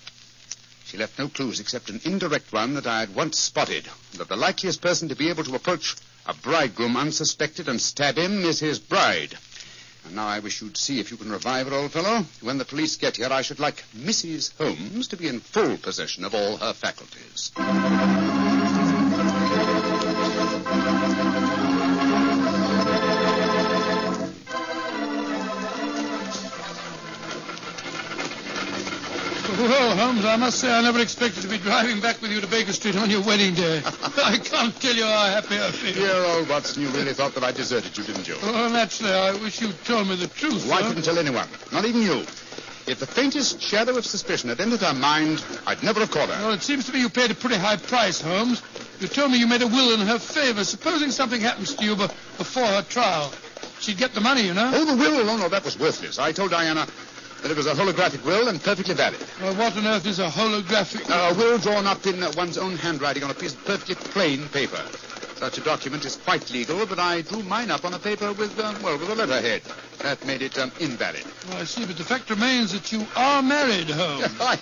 She 0.87 0.97
left 0.97 1.19
no 1.19 1.29
clues 1.29 1.59
except 1.59 1.91
an 1.91 2.01
indirect 2.05 2.53
one 2.53 2.75
that 2.75 2.87
I 2.87 3.01
had 3.01 3.15
once 3.15 3.39
spotted. 3.39 3.89
That 4.17 4.29
the 4.29 4.37
likeliest 4.37 4.81
person 4.81 5.09
to 5.09 5.17
be 5.17 5.29
able 5.29 5.45
to 5.45 5.57
approach 5.57 5.97
a 6.25 6.35
bridegroom 6.35 6.97
unsuspected 6.97 7.69
and 7.69 7.81
stab 7.81 8.17
him 8.17 8.45
is 8.45 8.61
his 8.61 8.79
bride. 8.79 9.37
And 10.05 10.15
now 10.15 10.27
I 10.27 10.39
wish 10.41 10.61
you'd 10.63 10.77
see 10.77 11.01
if 11.01 11.11
you 11.11 11.17
can 11.17 11.31
revive 11.31 11.67
her, 11.69 11.75
old 11.75 11.93
fellow. 11.93 12.25
When 12.41 12.59
the 12.59 12.65
police 12.65 12.97
get 12.97 13.17
here, 13.17 13.29
I 13.31 13.43
should 13.43 13.61
like 13.61 13.85
Mrs. 13.97 14.57
Holmes 14.57 15.09
to 15.09 15.17
be 15.17 15.29
in 15.29 15.41
full 15.41 15.77
possession 15.77 16.25
of 16.25 16.35
all 16.35 16.57
her 16.57 16.73
faculties. 16.73 17.53
Holmes, 30.11 30.25
I 30.25 30.35
must 30.35 30.59
say 30.59 30.73
I 30.73 30.83
never 30.83 30.99
expected 30.99 31.43
to 31.43 31.49
be 31.49 31.59
driving 31.59 32.01
back 32.01 32.21
with 32.21 32.33
you 32.33 32.41
to 32.41 32.49
Baker 32.49 32.73
Street 32.73 32.97
on 32.97 33.11
your 33.11 33.23
wedding 33.23 33.55
day. 33.55 33.81
I 33.87 34.39
can't 34.43 34.75
tell 34.81 34.93
you 34.93 35.05
how 35.05 35.27
happy 35.27 35.55
I 35.55 35.71
feel. 35.71 35.95
Dear 35.95 36.25
old 36.35 36.49
Watson, 36.49 36.83
you 36.83 36.89
really 36.89 37.13
thought 37.13 37.33
that 37.35 37.45
I 37.45 37.53
deserted 37.53 37.97
you, 37.97 38.03
didn't 38.03 38.27
you? 38.27 38.35
Well, 38.43 38.71
naturally, 38.71 39.13
I 39.13 39.35
wish 39.35 39.63
you'd 39.63 39.85
told 39.85 40.09
me 40.09 40.17
the 40.17 40.27
truth. 40.27 40.67
Well, 40.67 40.83
I 40.83 40.89
couldn't 40.89 41.05
tell 41.05 41.17
anyone, 41.17 41.47
not 41.71 41.85
even 41.85 42.03
you. 42.03 42.25
If 42.89 42.99
the 42.99 43.07
faintest 43.07 43.63
shadow 43.63 43.97
of 43.97 44.05
suspicion 44.05 44.49
had 44.49 44.61
entered 44.61 44.81
her 44.81 44.95
mind, 44.95 45.45
I'd 45.65 45.85
never 45.85 46.01
have 46.01 46.11
caught 46.11 46.29
her. 46.29 46.43
Well, 46.43 46.55
it 46.55 46.63
seems 46.63 46.87
to 46.87 46.93
me 46.93 46.99
you 46.99 47.09
paid 47.09 47.31
a 47.31 47.35
pretty 47.37 47.55
high 47.55 47.77
price, 47.77 48.21
Holmes. 48.21 48.61
You 48.99 49.07
told 49.07 49.31
me 49.31 49.39
you 49.39 49.47
made 49.47 49.63
a 49.63 49.69
will 49.69 49.95
in 49.95 50.05
her 50.09 50.19
favor. 50.19 50.65
Supposing 50.65 51.13
something 51.13 51.41
happens 51.41 51.77
to 51.77 51.85
you 51.85 51.95
before 51.95 52.67
her 52.67 52.83
trial, 52.83 53.33
she'd 53.79 53.99
get 53.99 54.13
the 54.15 54.21
money, 54.21 54.43
you 54.43 54.55
know. 54.55 54.73
Oh, 54.75 54.85
the 54.85 54.97
will? 54.97 55.31
Oh, 55.31 55.37
no, 55.37 55.49
that 55.49 55.65
was 55.65 55.79
worthless. 55.79 56.19
I 56.19 56.33
told 56.33 56.51
Diana 56.51 56.89
that 57.43 57.51
it 57.51 57.57
was 57.57 57.67
a 57.67 57.75
holographic 57.75 58.25
will 58.25 58.49
and 58.49 58.63
perfectly 58.63 58.95
valid. 58.95 59.19
Well, 59.41 59.55
what 59.55 59.77
on 59.77 59.87
earth 59.87 60.07
is 60.07 60.19
a 60.19 60.29
holographic? 60.29 61.09
A 61.09 61.35
will 61.35 61.59
drawn 61.59 61.87
up 61.87 62.07
in 62.07 62.23
uh, 62.23 62.33
one's 62.37 62.59
own 62.59 62.77
handwriting 62.77 63.25
on 63.25 63.31
a 63.31 63.35
piece 63.35 63.55
of 63.55 63.65
perfectly 63.65 63.95
plain 63.95 64.49
paper. 64.49 64.83
Such 65.37 65.57
a 65.57 65.63
document 65.63 66.05
is 66.05 66.17
quite 66.17 66.51
legal, 66.51 66.85
but 66.85 66.99
I 66.99 67.23
drew 67.23 67.43
mine 67.43 67.71
up 67.71 67.87
on 67.87 67.95
a 67.95 67.99
paper 67.99 68.31
with, 68.35 68.59
um, 68.61 68.83
well, 68.83 68.99
with 68.99 69.09
a 69.09 69.15
letterhead. 69.15 69.63
That 70.03 70.23
made 70.27 70.43
it 70.43 70.59
um, 70.59 70.71
invalid. 70.81 71.25
Well, 71.49 71.59
I 71.59 71.65
see, 71.65 71.87
but 71.87 71.97
the 71.97 72.05
fact 72.05 72.29
remains 72.29 72.73
that 72.73 72.93
you 72.93 73.07
are 73.17 73.43
married, 73.43 73.89
Holmes. 73.89 74.35
I, 74.41 74.59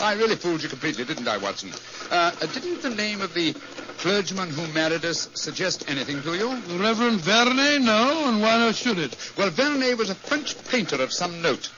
I 0.00 0.14
really 0.14 0.36
fooled 0.36 0.62
you 0.62 0.68
completely, 0.68 1.04
didn't 1.04 1.26
I, 1.26 1.38
Watson? 1.38 1.70
Uh, 2.10 2.30
uh, 2.40 2.46
didn't 2.46 2.82
the 2.82 2.90
name 2.90 3.22
of 3.22 3.34
the 3.34 3.54
clergyman 3.98 4.50
who 4.50 4.72
married 4.72 5.04
us 5.04 5.28
suggest 5.34 5.90
anything 5.90 6.22
to 6.22 6.34
you? 6.34 6.60
The 6.60 6.78
Reverend 6.78 7.20
Vernet? 7.20 7.82
No, 7.82 8.28
and 8.28 8.40
why 8.40 8.56
not 8.58 8.76
should 8.76 8.98
it? 8.98 9.16
Well, 9.36 9.50
Vernet 9.50 9.98
was 9.98 10.10
a 10.10 10.14
French 10.14 10.56
painter 10.68 11.02
of 11.02 11.12
some 11.12 11.42
note. 11.42 11.70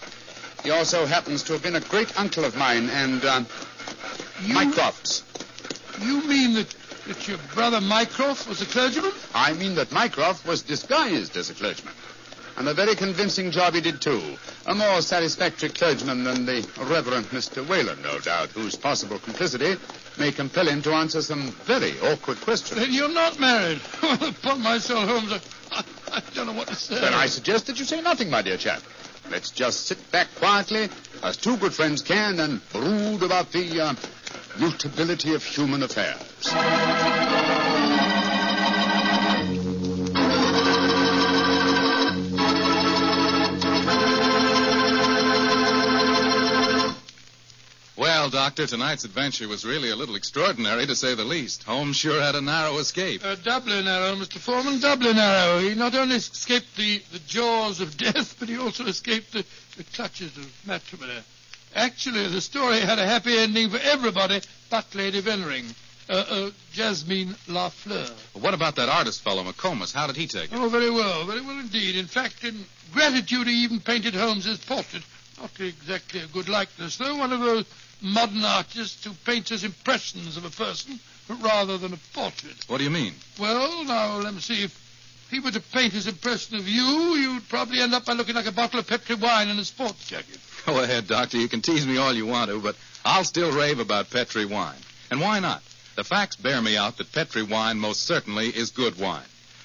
He 0.63 0.71
also 0.71 1.07
happens 1.07 1.43
to 1.45 1.53
have 1.55 1.63
been 1.63 1.75
a 1.77 1.81
great 1.81 2.19
uncle 2.19 2.45
of 2.45 2.57
mine 2.57 2.89
and 2.91 3.25
um, 3.25 3.47
You, 4.45 4.55
Mycroft's. 4.55 5.23
you 6.01 6.27
mean 6.27 6.55
that, 6.55 6.69
that 7.09 7.27
your 7.29 7.39
brother 7.55 7.81
Mycroft 7.81 8.49
was 8.49 8.63
a 8.63 8.67
clergyman? 8.67 9.13
I 9.35 9.53
mean 9.55 9.75
that 9.75 9.91
Mycroft 9.93 10.47
was 10.47 10.63
disguised 10.63 11.37
as 11.37 11.51
a 11.51 11.55
clergyman. 11.55 11.93
And 12.57 12.69
a 12.69 12.75
very 12.75 12.95
convincing 12.95 13.51
job 13.51 13.75
he 13.75 13.81
did, 13.81 14.01
too. 14.01 14.21
A 14.67 14.75
more 14.75 15.01
satisfactory 15.01 15.71
clergyman 15.71 16.23
than 16.23 16.45
the 16.45 16.65
Reverend 16.79 17.27
Mr. 17.27 17.67
Whalen, 17.67 18.01
no 18.03 18.19
doubt, 18.19 18.51
whose 18.51 18.77
possible 18.77 19.19
complicity 19.19 19.75
may 20.19 20.31
compel 20.31 20.69
him 20.69 20.83
to 20.83 20.93
answer 20.93 21.23
some 21.23 21.51
very 21.65 21.99
awkward 22.01 22.37
questions. 22.43 22.79
Then 22.79 22.93
you're 22.93 23.09
not 23.13 23.41
married. 23.41 23.81
Well, 24.03 24.29
upon 24.29 24.63
my 24.63 24.79
soul, 24.79 25.07
Holmes, 25.07 25.33
I, 25.73 25.83
I 26.13 26.23
don't 26.35 26.47
know 26.47 26.53
what 26.53 26.69
to 26.69 26.75
say. 26.75 27.01
Then 27.01 27.15
I 27.15 27.27
suggest 27.27 27.67
that 27.69 27.79
you 27.79 27.87
say 27.87 28.03
nothing, 28.03 28.29
my 28.31 28.43
dear 28.43 28.59
chap. 28.59 28.83
Let's 29.31 29.51
just 29.51 29.87
sit 29.87 30.11
back 30.11 30.29
quietly, 30.39 30.89
as 31.23 31.37
two 31.37 31.57
good 31.57 31.73
friends 31.73 32.03
can, 32.03 32.41
and 32.41 32.61
brood 32.73 33.23
about 33.23 33.53
the 33.53 33.81
uh, 33.81 33.95
mutability 34.59 35.35
of 35.35 35.45
human 35.45 35.83
affairs. 35.83 37.22
Well, 48.23 48.31
Doctor, 48.31 48.69
tonight's 48.69 49.03
adventure 49.03 49.49
was 49.49 49.65
really 49.65 49.91
a 49.91 49.97
little 49.97 50.15
extraordinary, 50.15 50.87
to 50.87 50.95
say 50.95 51.17
the 51.17 51.25
least. 51.25 51.65
Holmes 51.65 51.97
sure 51.97 52.23
had 52.23 52.37
a 52.37 52.41
narrow 52.41 52.79
escape. 52.79 53.21
Uh, 53.25 53.35
doubly 53.35 53.83
narrow, 53.83 54.15
Mr. 54.15 54.39
Foreman, 54.39 54.79
doubly 54.79 55.13
narrow. 55.13 55.59
He 55.59 55.75
not 55.75 55.97
only 55.97 56.15
escaped 56.15 56.77
the, 56.77 57.03
the 57.11 57.19
jaws 57.27 57.81
of 57.81 57.97
death, 57.97 58.37
but 58.39 58.49
he 58.49 58.57
also 58.57 58.87
escaped 58.87 59.33
the, 59.33 59.45
the 59.77 59.83
clutches 59.83 60.37
of 60.37 60.49
matrimony. 60.65 61.19
Actually, 61.75 62.29
the 62.29 62.41
story 62.41 62.79
had 62.79 63.01
a 63.01 63.05
happy 63.05 63.37
ending 63.37 63.71
for 63.71 63.79
everybody 63.79 64.41
but 64.71 64.95
Lady 64.95 65.21
Vennering, 65.21 65.75
uh, 66.09 66.13
uh, 66.13 66.51
Jasmine 66.73 67.35
Lafleur. 67.49 68.09
What 68.35 68.55
about 68.55 68.77
that 68.77 68.89
artist 68.89 69.23
fellow, 69.23 69.43
McComas? 69.43 69.93
How 69.93 70.07
did 70.07 70.15
he 70.15 70.29
take 70.29 70.53
it? 70.53 70.57
Oh, 70.57 70.69
very 70.69 70.91
well, 70.91 71.27
very 71.27 71.41
well 71.41 71.59
indeed. 71.59 71.97
In 71.97 72.07
fact, 72.07 72.45
in 72.45 72.67
gratitude, 72.93 73.49
he 73.49 73.65
even 73.65 73.81
painted 73.81 74.15
Holmes's 74.15 74.65
portrait. 74.65 75.03
Not 75.41 75.51
exactly 75.59 76.21
a 76.21 76.27
good 76.29 76.49
likeness, 76.49 76.99
though. 76.99 77.17
One 77.17 77.33
of 77.33 77.41
those 77.41 77.65
modern 78.03 78.45
artists 78.45 79.05
who 79.05 79.13
paints 79.25 79.53
as 79.53 79.65
impressions 79.65 80.37
of 80.37 80.45
a 80.45 80.51
person 80.51 80.99
rather 81.41 81.79
than 81.79 81.93
a 81.93 81.99
portrait. 82.13 82.57
What 82.67 82.79
do 82.79 82.85
you 82.85 82.91
mean? 82.91 83.15
Well, 83.39 83.85
now, 83.85 84.17
let 84.19 84.35
me 84.35 84.41
see. 84.41 84.65
If 84.65 85.29
he 85.31 85.41
were 85.41 85.51
to 85.51 85.61
paint 85.61 85.93
his 85.93 86.07
impression 86.07 86.57
of 86.57 86.69
you, 86.69 86.83
you'd 86.83 87.49
probably 87.49 87.81
end 87.81 87.95
up 87.95 88.05
by 88.05 88.13
looking 88.13 88.35
like 88.35 88.47
a 88.47 88.53
bottle 88.53 88.81
of 88.81 88.87
Petri 88.87 89.15
wine 89.15 89.49
in 89.49 89.59
a 89.59 89.65
sports 89.65 90.07
jacket. 90.07 90.39
Go 90.67 90.83
ahead, 90.83 91.07
Doctor. 91.07 91.39
You 91.39 91.49
can 91.49 91.63
tease 91.63 91.87
me 91.87 91.97
all 91.97 92.13
you 92.13 92.27
want 92.27 92.51
to, 92.51 92.61
but 92.61 92.77
I'll 93.05 93.25
still 93.25 93.53
rave 93.53 93.79
about 93.79 94.11
Petri 94.11 94.45
wine. 94.45 94.79
And 95.11 95.21
why 95.21 95.41
not? 95.41 95.63
The 95.97 96.05
facts 96.05 96.37
bear 96.37 96.61
me 96.61 96.77
out 96.77 96.97
that 96.99 97.13
Petri 97.13 97.43
wine 97.43 97.79
most 97.79 98.03
certainly 98.03 98.49
is 98.49 98.71
good 98.71 98.99
wine. 98.99 99.25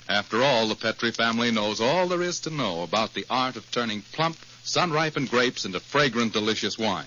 After 0.09 0.41
all, 0.41 0.67
the 0.67 0.75
Petri 0.75 1.11
family 1.11 1.51
knows 1.51 1.81
all 1.81 2.07
there 2.07 2.21
is 2.21 2.39
to 2.41 2.49
know 2.49 2.83
about 2.83 3.13
the 3.13 3.25
art 3.29 3.57
of 3.57 3.69
turning 3.71 4.01
plump, 4.13 4.37
sun-ripened 4.63 5.29
grapes 5.29 5.65
into 5.65 5.79
fragrant, 5.79 6.33
delicious 6.33 6.77
wine. 6.77 7.05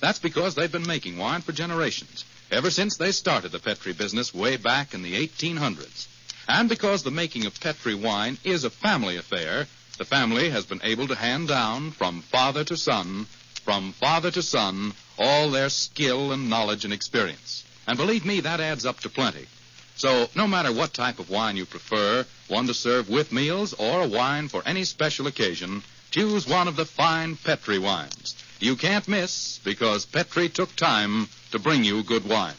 That's 0.00 0.18
because 0.18 0.54
they've 0.54 0.70
been 0.70 0.86
making 0.86 1.18
wine 1.18 1.40
for 1.40 1.52
generations, 1.52 2.24
ever 2.50 2.70
since 2.70 2.96
they 2.96 3.12
started 3.12 3.52
the 3.52 3.58
Petri 3.58 3.92
business 3.92 4.32
way 4.32 4.56
back 4.56 4.94
in 4.94 5.02
the 5.02 5.14
1800s. 5.26 6.06
And 6.48 6.68
because 6.68 7.02
the 7.02 7.10
making 7.10 7.46
of 7.46 7.60
Petri 7.60 7.94
wine 7.94 8.38
is 8.44 8.64
a 8.64 8.70
family 8.70 9.16
affair, 9.16 9.66
the 9.98 10.04
family 10.04 10.50
has 10.50 10.64
been 10.64 10.80
able 10.84 11.08
to 11.08 11.14
hand 11.14 11.48
down 11.48 11.90
from 11.90 12.22
father 12.22 12.64
to 12.64 12.76
son, 12.76 13.26
from 13.64 13.92
father 13.92 14.30
to 14.30 14.42
son, 14.42 14.94
all 15.18 15.50
their 15.50 15.68
skill 15.68 16.32
and 16.32 16.48
knowledge 16.48 16.84
and 16.84 16.94
experience. 16.94 17.64
And 17.86 17.98
believe 17.98 18.24
me, 18.24 18.40
that 18.40 18.60
adds 18.60 18.86
up 18.86 19.00
to 19.00 19.08
plenty. 19.08 19.46
So, 19.96 20.30
no 20.36 20.46
matter 20.46 20.72
what 20.72 20.94
type 20.94 21.18
of 21.18 21.28
wine 21.28 21.56
you 21.56 21.66
prefer, 21.66 22.24
one 22.46 22.68
to 22.68 22.74
serve 22.74 23.08
with 23.08 23.32
meals 23.32 23.74
or 23.74 24.02
a 24.02 24.08
wine 24.08 24.48
for 24.48 24.62
any 24.64 24.84
special 24.84 25.26
occasion, 25.26 25.82
choose 26.12 26.46
one 26.46 26.68
of 26.68 26.76
the 26.76 26.84
fine 26.84 27.34
Petri 27.36 27.80
wines. 27.80 28.36
You 28.60 28.76
can't 28.76 29.06
miss 29.06 29.60
because 29.64 30.04
Petri 30.04 30.48
took 30.48 30.74
time 30.74 31.28
to 31.52 31.58
bring 31.58 31.84
you 31.84 32.02
good 32.02 32.28
wine. 32.28 32.54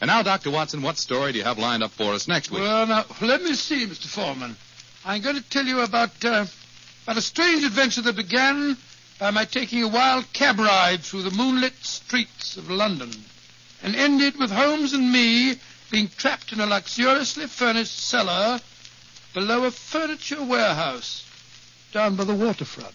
And 0.00 0.08
now, 0.08 0.22
Dr. 0.22 0.50
Watson, 0.50 0.82
what 0.82 0.98
story 0.98 1.32
do 1.32 1.38
you 1.38 1.44
have 1.44 1.58
lined 1.58 1.82
up 1.82 1.90
for 1.90 2.14
us 2.14 2.28
next 2.28 2.50
week? 2.50 2.60
Well, 2.60 2.86
now, 2.86 3.04
let 3.20 3.42
me 3.42 3.54
see, 3.54 3.86
Mr. 3.86 4.06
Foreman. 4.06 4.56
I'm 5.04 5.22
going 5.22 5.36
to 5.36 5.42
tell 5.50 5.64
you 5.64 5.80
about, 5.80 6.24
uh, 6.24 6.46
about 7.04 7.16
a 7.16 7.22
strange 7.22 7.64
adventure 7.64 8.02
that 8.02 8.16
began 8.16 8.76
by 9.18 9.30
my 9.30 9.44
taking 9.44 9.82
a 9.82 9.88
wild 9.88 10.30
cab 10.32 10.58
ride 10.58 11.00
through 11.00 11.22
the 11.22 11.30
moonlit 11.30 11.74
streets 11.82 12.56
of 12.56 12.70
London 12.70 13.10
and 13.82 13.94
ended 13.96 14.38
with 14.38 14.50
Holmes 14.50 14.92
and 14.92 15.10
me 15.12 15.56
being 15.90 16.08
trapped 16.08 16.52
in 16.52 16.60
a 16.60 16.66
luxuriously 16.66 17.46
furnished 17.46 17.98
cellar 17.98 18.60
below 19.34 19.64
a 19.64 19.70
furniture 19.70 20.42
warehouse 20.42 21.24
down 21.92 22.16
by 22.16 22.24
the 22.24 22.34
waterfront. 22.34 22.94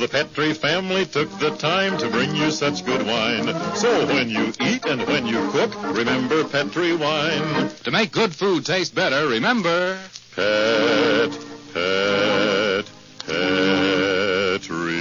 The 0.00 0.08
Petri 0.08 0.54
family 0.54 1.04
took 1.04 1.28
the 1.40 1.50
time 1.50 1.98
to 1.98 2.08
bring 2.08 2.34
you 2.34 2.50
such 2.50 2.86
good 2.86 3.06
wine. 3.06 3.44
So 3.74 4.06
when 4.06 4.30
you 4.30 4.50
eat 4.58 4.86
and 4.86 5.06
when 5.06 5.26
you 5.26 5.46
cook, 5.50 5.74
remember 5.94 6.42
Petri 6.44 6.96
wine. 6.96 7.68
To 7.84 7.90
make 7.90 8.10
good 8.10 8.34
food 8.34 8.64
taste 8.64 8.94
better, 8.94 9.28
remember. 9.28 9.98
Pet, 10.34 11.38
pet, 11.74 12.90
Petri. 13.26 14.96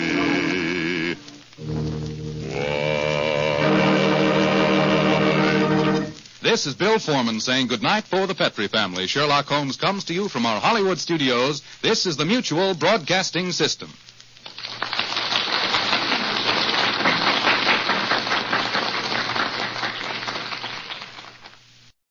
Wine. 2.50 3.20
This 6.42 6.68
is 6.68 6.74
Bill 6.76 7.00
Foreman 7.00 7.40
saying 7.40 7.68
goodnight 7.68 8.04
for 8.04 8.28
the 8.28 8.36
Petri 8.36 8.68
family. 8.68 9.08
Sherlock 9.08 9.48
Holmes 9.48 9.78
comes 9.78 10.04
to 10.06 10.14
you 10.14 10.28
from 10.28 10.46
our 10.46 10.60
Hollywood 10.60 11.00
studios. 11.00 11.62
This 11.82 12.06
is 12.06 12.18
the 12.18 12.26
Mutual 12.26 12.74
Broadcasting 12.74 13.54
System. 13.54 13.94